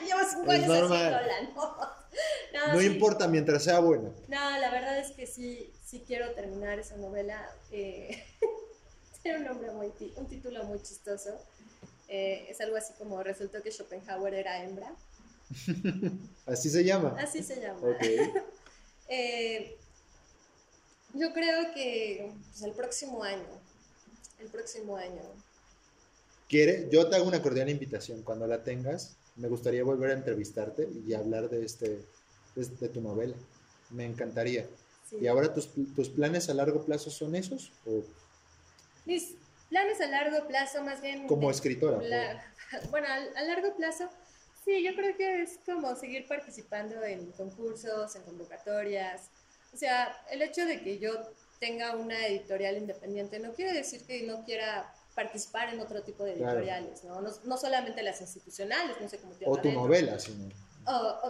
Llevo 0.06 0.20
cinco 0.30 0.52
años 0.52 0.70
haciéndola, 0.70 1.42
¿no? 1.56 1.98
No, 2.54 2.74
No, 2.74 2.82
importa 2.82 3.28
mientras 3.28 3.64
sea 3.64 3.80
buena. 3.80 4.10
No, 4.28 4.60
la 4.60 4.72
verdad 4.72 4.98
es 4.98 5.12
que 5.12 5.28
sí, 5.28 5.72
sí 5.86 6.04
quiero 6.08 6.32
terminar 6.34 6.80
esa 6.80 6.96
novela. 6.98 7.48
Eh, 7.72 8.24
tiene 9.22 9.40
un 9.40 9.46
nombre 9.46 9.72
muy, 9.72 9.92
un 10.16 10.28
título 10.28 10.64
muy 10.64 10.82
chistoso. 10.82 11.40
Eh, 12.08 12.48
es 12.50 12.60
algo 12.62 12.76
así 12.76 12.94
como 12.98 13.22
resultó 13.22 13.62
que 13.62 13.72
Schopenhauer 13.72 14.34
era 14.34 14.64
hembra. 14.64 14.96
así 16.48 16.70
se 16.70 16.84
llama. 16.84 17.16
Así 17.20 17.44
se 17.44 17.62
llama. 17.62 17.82
Eh, 19.10 19.78
yo 21.14 21.34
creo 21.34 21.74
que 21.74 22.32
pues, 22.50 22.64
el 22.64 22.72
próximo 22.74 23.24
año, 23.24 23.62
el 24.40 24.48
próximo 24.48 24.98
año. 24.98 25.22
¿Quiere? 26.48 26.88
Yo 26.92 27.10
te 27.10 27.16
hago 27.16 27.28
una 27.28 27.42
cordial 27.42 27.70
invitación. 27.70 28.24
Cuando 28.24 28.48
la 28.48 28.64
tengas, 28.64 29.18
me 29.36 29.48
gustaría 29.48 29.84
volver 29.84 30.12
a 30.12 30.14
entrevistarte 30.14 30.88
y 31.06 31.14
hablar 31.14 31.50
de, 31.50 31.66
este, 31.66 32.06
de, 32.56 32.90
tu 32.90 33.02
novela. 33.02 33.36
Me 33.92 34.06
encantaría. 34.06 34.66
¿Y 35.12 35.28
ahora 35.28 35.54
tus, 35.54 35.70
tus, 35.96 36.10
planes 36.10 36.50
a 36.50 36.54
largo 36.54 36.84
plazo 36.84 37.10
son 37.10 37.36
esos? 37.36 37.72
O? 37.86 38.04
Mis 39.06 39.36
planes 39.70 40.02
a 40.02 40.08
largo 40.08 40.48
plazo, 40.48 40.84
más 40.84 41.02
bien... 41.02 41.28
Como 41.28 41.52
escritora. 41.52 42.00
bueno, 42.90 43.08
a, 43.08 43.42
largo 43.44 43.76
plazo, 43.76 44.10
sí, 44.66 44.84
yo 44.84 44.96
creo 44.96 45.16
que 45.16 45.44
es 45.44 45.60
como 45.66 45.96
seguir 45.96 46.28
participando 46.28 47.04
en 47.04 47.32
concursos, 47.32 48.16
en 48.16 48.24
convocatorias. 48.24 49.30
O 49.74 49.78
sea, 49.78 50.16
el 50.32 50.42
hecho 50.42 50.66
de 50.66 50.82
que 50.82 51.00
yo 51.00 51.12
tenga 51.60 51.96
una 51.96 52.28
editorial 52.28 52.78
independiente 52.78 53.40
no 53.40 53.54
quiere 53.54 53.74
decir 53.74 54.04
que 54.06 54.24
no 54.24 54.44
quiera 54.44 54.94
participar 55.18 55.74
en 55.74 55.80
otro 55.80 56.04
tipo 56.04 56.24
de 56.24 56.34
editoriales, 56.34 57.04
¿no? 57.04 57.20
¿no? 57.20 57.58
solamente 57.58 58.04
las 58.04 58.22
institucionales, 58.22 58.98
no 59.02 59.10
sé 59.10 59.18
cómo 59.18 59.34
te 59.34 59.46
O 59.48 59.58
tu 59.58 59.72
novela, 59.72 60.20
sino... 60.20 60.48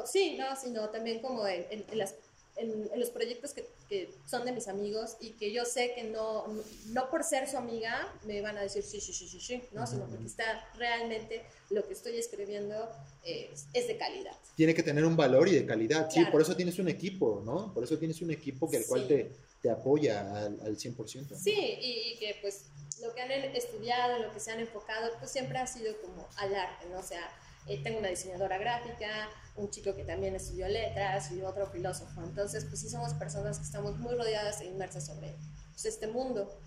sí, 0.06 0.36
no, 0.38 0.54
sino 0.58 0.90
también 0.90 1.22
como 1.22 1.48
en, 1.48 1.86
las, 1.94 2.16
en, 2.58 2.90
los 3.00 3.10
proyectos 3.12 3.54
que, 3.54 3.66
que, 3.88 4.14
son 4.26 4.44
de 4.44 4.52
mis 4.52 4.68
amigos 4.68 5.16
y 5.22 5.30
que 5.32 5.54
yo 5.54 5.64
sé 5.64 5.94
que 5.96 6.04
no, 6.04 6.48
no 6.88 7.10
por 7.10 7.24
ser 7.24 7.48
su 7.48 7.56
amiga 7.56 8.14
me 8.26 8.42
van 8.42 8.58
a 8.58 8.62
decir 8.62 8.84
sí, 8.84 9.00
sí, 9.00 9.14
sí, 9.14 9.26
sí, 9.26 9.40
sí, 9.40 9.64
¿no? 9.72 9.88
Sino 9.88 10.06
porque 10.06 10.26
está 10.26 10.70
realmente 10.76 11.46
lo 11.70 11.88
que 11.88 11.94
estoy 11.94 12.18
escribiendo 12.18 12.92
es, 13.24 13.68
es, 13.72 13.88
de 13.88 13.98
calidad. 13.98 14.36
Tiene 14.56 14.76
que 14.76 14.84
tener 14.84 15.06
un 15.06 15.16
valor 15.16 15.48
y 15.48 15.56
de 15.56 15.66
calidad, 15.66 16.10
sí, 16.12 16.26
por 16.26 16.42
eso 16.42 16.58
tienes 16.58 16.78
un 16.78 16.90
equipo, 16.90 17.42
¿no? 17.46 17.74
Por 17.74 17.86
eso 17.86 17.98
tienes 17.98 18.22
un 18.22 18.32
equipo 18.32 18.70
que 18.70 18.76
el 18.76 18.86
cual 18.86 19.08
te, 19.08 19.32
te 19.68 19.74
apoya 19.74 20.22
al, 20.22 20.60
al 20.62 20.78
100%. 20.78 21.36
Sí, 21.36 21.52
y, 21.54 22.14
y 22.14 22.20
que 22.20 22.38
pues 22.42 22.68
lo 23.02 23.14
que 23.14 23.22
han 23.22 23.32
estudiado, 23.32 24.18
lo 24.20 24.32
que 24.32 24.40
se 24.40 24.52
han 24.52 24.62
enfocado, 24.62 25.12
pues 25.20 25.30
siempre 25.30 25.58
ha 25.58 25.68
sido 25.68 25.94
como 26.02 26.26
al 26.38 26.56
arte, 26.56 26.86
¿no? 26.90 27.00
O 27.00 27.04
sea, 27.04 27.30
eh, 27.68 27.82
tengo 27.84 28.00
una 28.00 28.08
diseñadora 28.08 28.58
gráfica, 28.58 29.30
un 29.58 29.70
chico 29.70 29.94
que 29.94 30.06
también 30.06 30.36
estudió 30.36 30.70
letras 30.70 31.34
y 31.34 31.42
otro 31.42 31.68
filósofo. 31.68 32.24
Entonces, 32.24 32.64
pues 32.64 32.80
sí 32.80 32.90
somos 32.90 33.14
personas 33.16 33.58
que 33.58 33.66
estamos 33.66 33.98
muy 33.98 34.16
rodeadas 34.16 34.62
e 34.62 34.66
inmersas 34.68 35.06
sobre 35.06 35.36
pues, 35.74 35.84
este 35.84 36.08
mundo. 36.08 36.58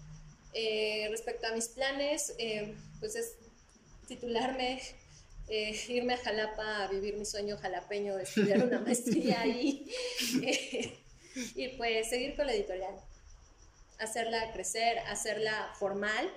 Eh, 0.53 1.09
respecto 1.11 1.47
a 1.47 1.53
mis 1.53 1.69
planes, 1.69 2.35
eh, 2.39 2.77
pues 2.99 3.17
es 3.17 3.37
titularme, 4.07 4.79
irme 5.89 6.15
a 6.15 6.19
Jalapa 6.19 6.85
a 6.85 6.89
vivir 6.89 7.17
mi 7.17 7.25
sueño 7.25 7.57
jalapeño 7.57 8.17
de 8.17 8.25
estudiar 8.25 8.63
una 8.63 8.79
maestría 8.87 9.41
ahí 9.41 9.91
y 11.35 11.69
pues 11.77 12.09
seguir 12.09 12.37
con 12.37 12.47
la 12.47 12.55
editorial 12.55 12.95
hacerla 13.99 14.53
crecer, 14.53 14.99
hacerla 15.01 15.73
formal, 15.79 16.31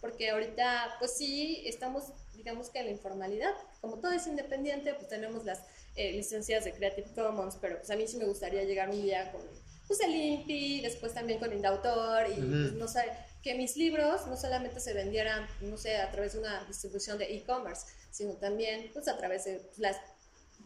porque 0.00 0.30
ahorita 0.30 0.96
pues 0.98 1.16
sí 1.16 1.62
estamos 1.66 2.12
digamos 2.36 2.70
que 2.70 2.78
en 2.78 2.86
la 2.86 2.92
informalidad, 2.92 3.52
como 3.80 3.98
todo 3.98 4.12
es 4.12 4.26
independiente, 4.26 4.94
pues 4.94 5.08
tenemos 5.08 5.44
las 5.44 5.60
eh, 5.96 6.12
licencias 6.12 6.64
de 6.64 6.72
Creative 6.72 7.08
Commons, 7.14 7.58
pero 7.60 7.78
pues 7.78 7.90
a 7.90 7.96
mí 7.96 8.06
sí 8.06 8.16
me 8.16 8.26
gustaría 8.26 8.62
llegar 8.62 8.88
un 8.88 9.02
día 9.02 9.32
con 9.32 9.42
pues 9.88 10.00
el 10.00 10.14
INPI, 10.14 10.82
después 10.82 11.14
también 11.14 11.40
con 11.40 11.52
Indautor 11.52 12.28
y 12.30 12.34
pues, 12.34 12.72
no 12.74 12.86
sé, 12.86 13.04
que 13.42 13.54
mis 13.54 13.76
libros 13.76 14.26
no 14.26 14.36
solamente 14.36 14.80
se 14.80 14.92
vendieran, 14.92 15.46
no 15.62 15.76
sé, 15.78 15.96
a 15.96 16.10
través 16.10 16.34
de 16.34 16.40
una 16.40 16.62
distribución 16.64 17.18
de 17.18 17.34
e-commerce, 17.36 17.86
sino 18.10 18.34
también 18.34 18.90
pues 18.92 19.08
a 19.08 19.16
través 19.16 19.44
de 19.44 19.62
las 19.78 19.96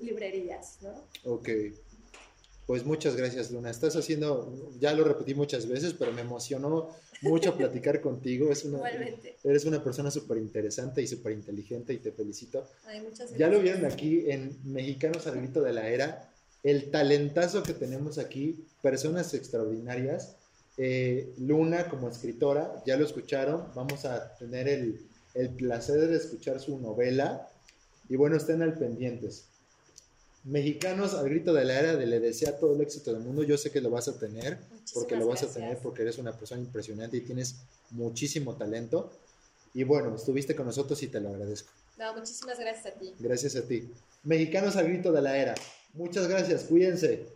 librerías, 0.01 0.79
¿no? 0.83 1.07
Ok. 1.25 1.49
Pues 2.67 2.85
muchas 2.85 3.17
gracias, 3.17 3.51
Luna. 3.51 3.71
Estás 3.71 3.97
haciendo, 3.97 4.71
ya 4.79 4.93
lo 4.95 5.05
repetí 5.05 5.35
muchas 5.35 5.69
veces, 5.69 5.95
pero 5.99 6.13
me 6.13 6.21
emocionó 6.21 6.91
mucho 7.21 7.55
platicar 7.59 8.01
contigo. 8.01 8.53
Es 8.53 8.65
una, 8.65 8.81
Eres 9.43 9.65
una 9.65 9.83
persona 9.83 10.11
súper 10.11 10.39
interesante 10.39 11.03
y 11.03 11.07
súper 11.07 11.33
inteligente 11.33 11.93
y 11.93 11.99
te 11.99 12.13
felicito. 12.13 12.65
Ay, 12.87 13.01
muchas 13.01 13.31
gracias. 13.31 13.39
Ya 13.39 13.49
lo 13.49 13.61
vieron 13.61 13.85
aquí 13.85 14.31
en 14.31 14.59
Mexicanos 14.65 15.27
al 15.27 15.39
Grito 15.39 15.61
de 15.63 15.73
la 15.73 15.89
Era, 15.89 16.33
el 16.63 16.91
talentazo 16.91 17.65
que 17.65 17.73
tenemos 17.73 18.19
aquí, 18.19 18.65
personas 18.81 19.35
extraordinarias. 19.35 20.37
Eh, 20.79 21.35
Luna 21.39 21.89
como 21.89 22.09
escritora, 22.09 22.83
ya 22.87 22.97
lo 22.97 23.05
escucharon, 23.05 23.67
vamos 23.75 24.07
a 24.07 24.35
tener 24.37 24.69
el, 24.69 25.01
el 25.35 25.51
placer 25.51 26.09
de 26.09 26.17
escuchar 26.17 26.61
su 26.61 26.79
novela 26.79 27.51
y 28.09 28.17
bueno, 28.17 28.37
estén 28.37 28.63
al 28.63 28.79
pendientes 28.79 29.51
mexicanos 30.45 31.14
al 31.14 31.28
grito 31.28 31.53
de 31.53 31.64
la 31.64 31.78
era 31.78 31.97
de 31.97 32.07
le 32.07 32.20
desea 32.20 32.59
todo 32.59 32.74
el 32.74 32.80
éxito 32.80 33.12
del 33.12 33.22
mundo. 33.22 33.43
Yo 33.43 33.57
sé 33.57 33.70
que 33.70 33.80
lo 33.80 33.90
vas 33.90 34.09
a 34.09 34.18
tener, 34.18 34.59
porque 34.95 35.16
lo 35.16 35.26
vas 35.26 35.43
a 35.43 35.53
tener, 35.53 35.78
porque 35.78 36.03
eres 36.03 36.18
una 36.18 36.36
persona 36.36 36.61
impresionante 36.61 37.16
y 37.16 37.20
tienes 37.20 37.57
muchísimo 37.90 38.57
talento. 38.57 39.12
Y 39.74 39.84
bueno, 39.84 40.14
estuviste 40.14 40.55
con 40.55 40.66
nosotros 40.66 41.03
y 41.03 41.09
te 41.09 41.20
lo 41.20 41.30
agradezco. 41.30 41.70
No, 41.99 42.14
muchísimas 42.14 42.59
gracias 42.59 42.95
a 42.95 42.99
ti. 42.99 43.14
Gracias 43.18 43.57
a 43.57 43.62
ti. 43.62 43.90
Mexicanos 44.24 44.76
al 44.76 44.88
grito 44.88 45.12
de 45.12 45.22
la 45.22 45.36
era. 45.36 45.55
Muchas 45.95 46.26
gracias, 46.28 46.64
cuídense. 46.64 47.26